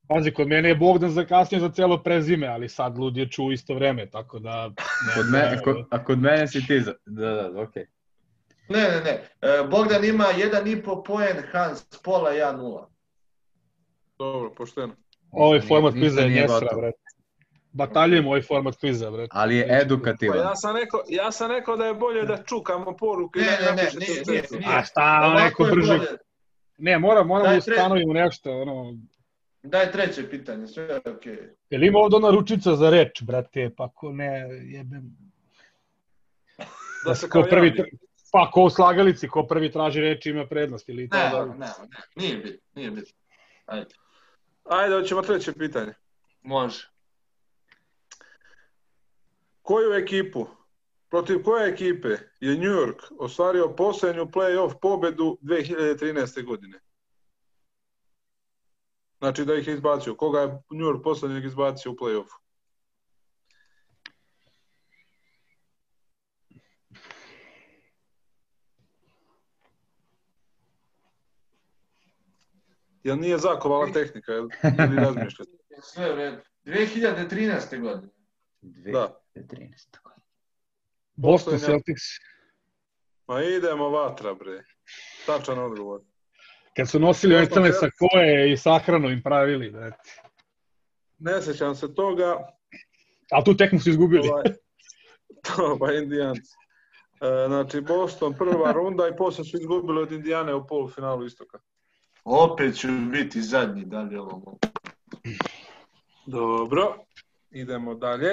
[0.07, 3.75] Pazi, kod mene je Bogdan zakasnio za celo prezime, ali sad lud je čuo isto
[3.75, 4.67] vreme, tako da...
[4.67, 6.93] ne Kod znam, me, kod, a kod mene si ti za...
[7.05, 7.85] Da, da, okej.
[8.69, 9.29] Ne, ne, ne.
[9.41, 12.89] E, Bogdan ima 1,5 poen, Hans pola, ja nula.
[14.17, 14.95] Dobro, pošteno.
[15.31, 16.91] Ovaj Ništa format kviza je njesra, gotovo.
[17.77, 19.29] Bataljujem ovaj format kviza, brate.
[19.31, 20.37] Ali je Pa edukativan.
[20.39, 23.83] ja sam rekao, ja sam rekao da je bolje da čukamo poruke Ne, da ne,
[23.83, 24.55] ne, nije, nije, tekstu.
[24.55, 24.67] nije.
[24.69, 25.87] A šta, Ovako neko brže.
[25.89, 26.07] bolje.
[26.77, 28.93] Ne, moram, moram da ustanovimo nešto, ono,
[29.63, 31.37] Daj treće pitanje, sve je okej.
[31.69, 34.27] Jel ima ovdje ona ručica za reč, brate, pa ko ne,
[34.63, 35.17] jebem.
[37.05, 37.91] Da se ko kao prvi, javi.
[38.31, 41.17] pa ko u slagalici, ko prvi traži reč ima prednost ili to.
[41.17, 41.67] Ne, da- ne, ne,
[42.15, 43.13] nije bitno, nije bitno.
[43.65, 43.85] Ajde,
[44.65, 45.93] Ajde, hoćemo treće pitanje.
[46.41, 46.87] može.
[49.67, 50.47] Koju ekipu,
[51.09, 52.07] protiv koje ekipe
[52.39, 56.45] je New York ostvario posljednju play-off pobedu 2013.
[56.45, 56.79] godine?
[59.17, 60.15] Znači da ih je izbacio.
[60.15, 62.37] Koga je New York posljednjeg izbacio u play-offu?
[73.03, 75.51] Jel nije zakovala tehnika, jel, ili razmišljate?
[75.81, 76.37] Sve u redu.
[76.65, 77.81] 2013.
[77.81, 78.16] godine.
[78.91, 79.21] Da.
[79.35, 80.01] 2013.
[80.03, 80.25] godine.
[81.15, 82.03] Boston Celtics.
[83.27, 84.63] Ma idemo vatra, bre.
[85.25, 86.01] Tačan odgovor.
[86.75, 87.79] Kad su nosili one crne Celtics.
[87.79, 90.11] sakoje i sahranu im pravili, brate.
[91.19, 92.57] Ne sećam se toga,
[93.31, 94.29] Ali tu tekmu su izgubili.
[94.29, 94.43] Ovaj,
[95.43, 96.53] to, pa Indijanci.
[97.21, 101.59] E, znači, Boston prva runda i posle su izgubili od Indijane u polufinalu istoka.
[102.23, 104.59] Opet ću biti zadnji, da li je ovo mogu?
[106.25, 106.95] Dobro,
[107.51, 108.29] idemo dalje.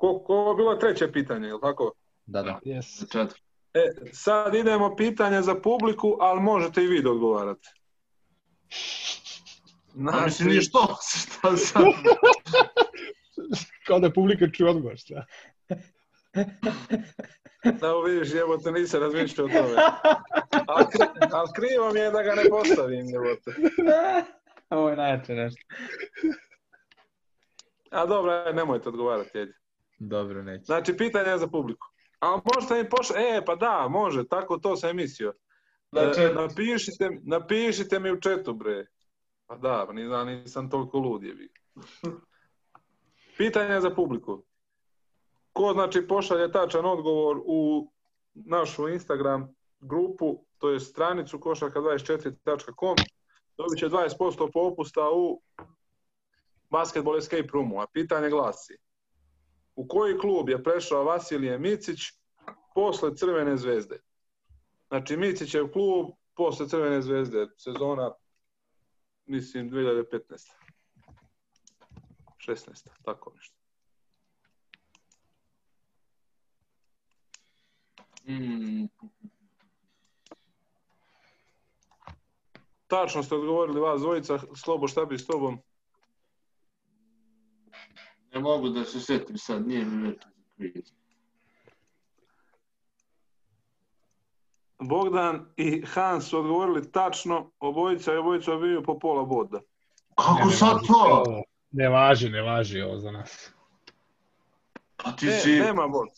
[0.00, 1.92] Ko, ko je bilo treće pitanje, je li tako?
[2.26, 2.60] Da, da.
[2.64, 3.28] Yes.
[3.74, 3.80] E,
[4.12, 7.68] sad idemo pitanje za publiku, ali možete i vi da odgovarate.
[7.68, 8.64] A
[9.92, 10.96] mislim, Znači, nije što,
[11.30, 11.82] šta sad?
[13.86, 15.24] Kao da publika čuje odgovor, šta?
[17.80, 19.74] da vidiš, jebote, nisam razmišljao o tome.
[20.66, 23.54] Ali kri- ali krivo mi je da ga ne postavim, jebote.
[24.70, 25.60] Ovo je najjače nešto.
[27.90, 29.59] A dobro, nemojte odgovarati, ajde.
[30.00, 30.64] Dobro, neće.
[30.64, 31.86] Znači, pitanje je za publiku.
[32.20, 33.16] A možete mi pošli...
[33.18, 35.32] E, pa da, može, tako to sam mislio.
[35.92, 38.86] Da, E, čet- napišite, napišite mi u četu, bre.
[39.46, 41.48] Pa da, pa nisam, nisam toliko lud je
[43.36, 44.44] Pitanje za publiku.
[45.52, 47.90] Ko znači pošalje tačan odgovor u
[48.34, 53.04] našu Instagram grupu, to je stranicu košarka24.com,
[53.56, 55.42] dobit će 20% popusta u
[56.70, 57.80] Basketball Escape Roomu.
[57.80, 58.76] A pitanje glasi,
[59.74, 61.98] u koji klub je prešao Vasilije Micić
[62.74, 64.00] posle Crvene zvezde?
[64.88, 68.12] Znači, Micić je u klub posle Crvene zvezde, sezona,
[69.26, 70.52] mislim, 2015.
[72.46, 72.88] 16.
[73.04, 73.56] Tako nešto.
[78.28, 78.86] Mm,
[82.90, 85.58] Tačno ste odgovorili vas dvojica, Slobo, šta bi s tobom?
[88.32, 90.18] Ne mogu da se setim sad, nije mi već
[90.56, 90.84] kviz.
[94.80, 99.60] Bogdan i Hans su odgovorili tačno, obojica i obojica biju po pola boda.
[100.16, 101.24] Kako Ne, sad to?
[101.70, 103.50] Ne važi, ne važi ovo za nas.
[104.96, 106.08] Pa ti Ne, si, nema bod.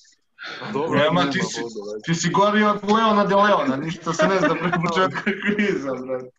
[0.73, 1.99] Dobro, Nema, ti si- bodova.
[2.05, 6.31] ti si gori od Leona de Leona, ništa se ne zna pre početka kviza, brate.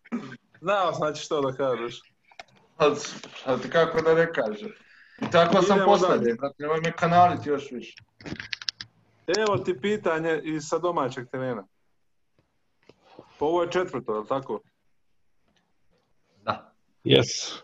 [0.60, 2.00] Znao znači što da kažeš.
[2.76, 2.96] Ali,
[3.44, 4.68] ali ti kako da ne kaže.
[5.22, 7.96] I tako sam postavljen, brate, nemoj me kanaliti još više.
[9.38, 11.66] Evo ti pitanje iz sa domaćeg terena.
[13.38, 14.60] Pa ovo je četvrto, je li tako?
[16.42, 16.72] Da.
[17.04, 17.60] Yes.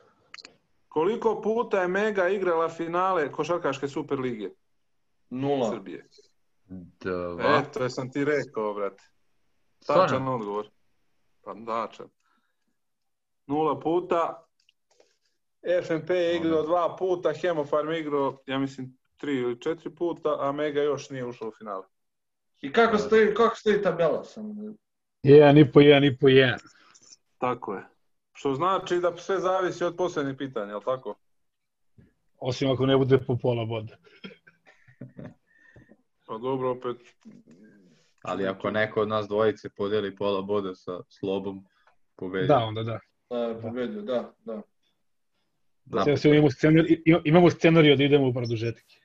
[0.88, 4.50] Koliko puta je Mega igrala finale Košarkaške Superlige
[5.30, 5.70] Nula.
[5.70, 6.08] Srbije?
[7.00, 7.44] Dva.
[7.44, 9.02] E, to sam ti rekao, brate.
[9.86, 10.70] Tačan odgovor.
[11.44, 12.08] Pa dačan.
[13.46, 14.44] Nula puta.
[15.62, 20.52] FNP je igrao dva puta, Hemofarm je igrao, ja mislim, tri ili četiri puta, a
[20.52, 21.84] Mega još nije ušao u finale.
[22.60, 24.76] I kako stoji, kako stoji tabela sam?
[25.22, 26.58] Jedan i po jedan i po jedan.
[27.38, 27.82] Tako je.
[28.32, 31.14] Što znači da sve zavisi od posljednjih pitanja, jel tako?
[32.38, 33.96] Osim ako ne bude po pola boda.
[36.26, 36.96] Pa dobro, opet...
[38.22, 41.64] Ali ako neko od nas dvojice podeli pola boda sa slobom,
[42.16, 42.46] pobedi.
[42.46, 42.98] Da, onda da.
[43.30, 44.62] Da, pobedio, da, da.
[45.90, 48.96] Da, Sve, sve imamo, scenarij, imamo scenariju da idemo u produžetke.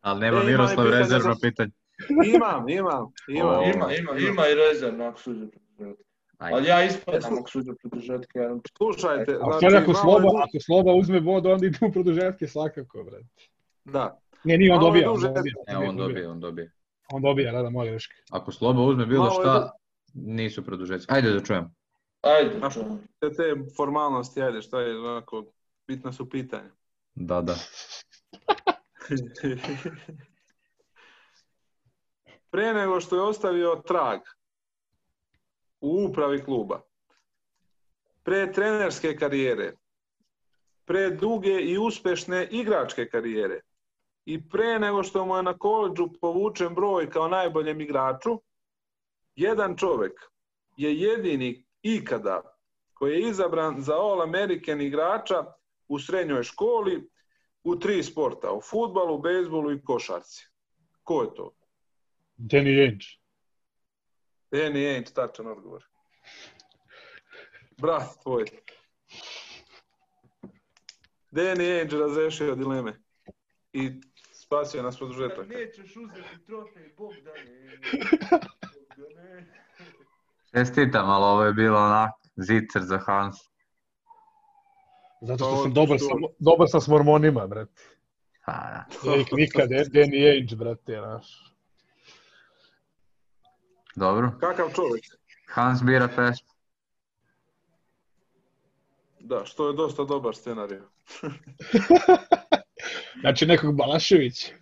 [0.00, 1.70] ali nema E, ima Miroslav pitanje rezervno za- pitanje.
[2.26, 3.48] Imam, imam, imam.
[3.50, 3.62] O.
[3.64, 6.04] Ima, ima, ima i rezervno ako suđe produžetke.
[6.38, 8.38] Ali ja ispadam ako suđe produžetke.
[8.76, 12.46] Slušajte, A znači, ako sloba, je du- ako sloba uzme bod, onda idemo u produžetke
[12.46, 13.26] svakako, brate.
[13.84, 14.18] Da.
[14.44, 15.54] Ne, nije on Malo je dobija, on duže- dobija.
[15.68, 16.70] E, on dobije, on dobije.
[17.12, 18.14] On dobija, da, da, moja greška.
[18.30, 19.70] Ako Sloba uzme bilo šta,
[20.14, 21.06] nisu produžeci.
[21.08, 21.74] Ajde da čujem.
[22.20, 22.70] Ajde, A-.
[23.18, 25.44] Te, te formalnosti, ajde, šta je onako,
[25.86, 26.70] bitna su pitanja.
[27.14, 27.54] Da, da.
[32.50, 34.20] Pre nego što je ostavio trag
[35.80, 36.80] u upravi kluba,
[38.22, 39.72] pre trenerske karijere,
[40.84, 43.60] pre duge i uspešne igračke karijere
[44.24, 48.40] i pre nego što mu je na koleđu povučen broj kao najboljem igraču,
[49.36, 50.12] jedan čovek
[50.76, 52.58] je jedini ikada
[52.94, 55.44] koji je izabran za All American igrača
[55.88, 57.08] u srednjoj školi
[57.64, 60.46] u tri sporta, u futbalu, bejsbolu i košarci.
[61.02, 61.54] Ko je to?
[62.36, 63.06] Danny Ainge.
[64.50, 65.84] Danny Ainge, tačan odgovor.
[67.78, 68.44] Brat tvoj.
[71.30, 73.00] Danny Ainge razrešio dileme
[73.72, 73.90] i
[74.32, 75.48] spasio nas produžetak.
[75.48, 77.78] Nećeš uzeti trofej, Bog da ne.
[78.74, 79.46] Bog da ne.
[80.54, 83.36] Čestitam, ali ovo je bilo onak zicer za Hans.
[85.20, 86.06] Zato što sam dobar sa,
[86.38, 87.82] dobar sam s mormonima, brate.
[88.44, 89.16] Pa, da.
[89.16, 91.54] Ih nikad, Danny Ainge, brate, naš.
[93.96, 94.32] Dobro.
[94.40, 95.04] Kakav čovjek?
[95.48, 96.48] Hans bira pesmu.
[99.20, 100.78] Da, što je dosta dobar scenarij.
[103.20, 104.52] Znači nekog Balaševića.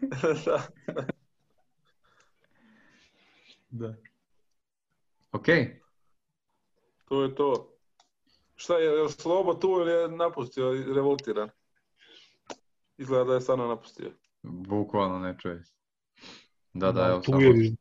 [0.46, 0.62] da.
[3.70, 3.94] Da.
[5.32, 5.46] Ok.
[7.04, 7.68] To je to.
[8.54, 11.50] Šta je, je Slobo tu ili je napustio, i revoltiran?
[12.96, 14.12] Izgleda da je stvarno napustio.
[14.42, 15.72] Bukvalno ne čuje se.
[16.72, 17.42] Da, da, evo tu samo.
[17.42, 17.76] je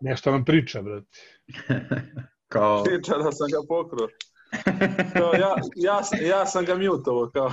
[0.00, 1.06] Nešto nam priča, brate.
[2.48, 4.08] Kao, Priča da sam ga pokro.
[5.12, 7.50] Kao, ja, ja, ja sam ga mutovo, kao.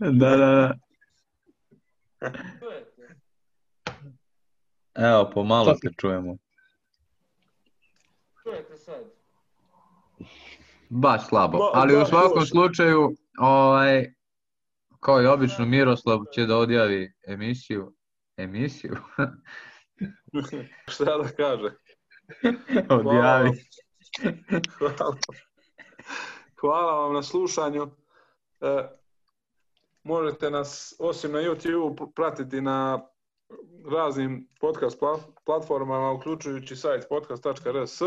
[0.20, 0.74] da, da, da.
[4.94, 6.36] Evo, pomalo te čujemo.
[8.42, 9.04] Čujete sad.
[10.88, 11.58] Baš slabo.
[11.58, 12.50] Ba- Ali u baš svakom loše.
[12.50, 14.14] slučaju, ovaj,
[15.00, 17.92] kao i obično, Miroslav će da odjavi emisiju.
[18.36, 18.96] Emisiju?
[20.88, 21.70] Šta da kaže?
[22.98, 23.50] Odjavi.
[24.78, 25.16] Hvala.
[26.60, 27.90] Hvala vam na slušanju.
[28.60, 28.88] E,
[30.02, 33.00] možete nas, osim na YouTube, pratiti na
[33.90, 38.02] raznim podcast pla- platformama, uključujući sajt podcast.rs.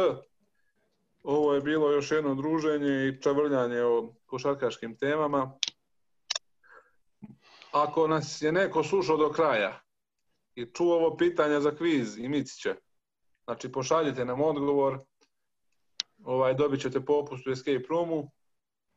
[1.24, 5.60] Ovo je bilo još jedno druženje i čavrljanje o košarkaškim temama.
[7.72, 9.82] Ako nas je neko slušao do kraja
[10.56, 12.76] i čuo ovo pitanje za kviz i Micića,
[13.44, 15.00] znači pošaljite nam odgovor,
[16.24, 18.32] ovaj, dobit ćete popust u Escape Roomu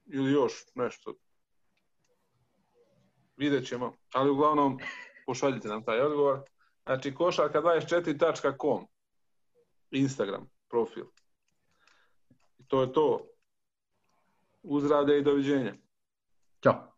[0.04, 1.14] ili još nešto.
[3.36, 4.78] Vidjet ćemo, ali uglavnom
[5.26, 6.40] pošaljite nam taj odgovor.
[6.82, 8.86] Znači košarka24.com
[9.90, 11.04] Instagram profil.
[12.72, 13.26] To je to.
[14.62, 15.74] Uzrade i doviđenja.
[16.62, 16.91] Ćao.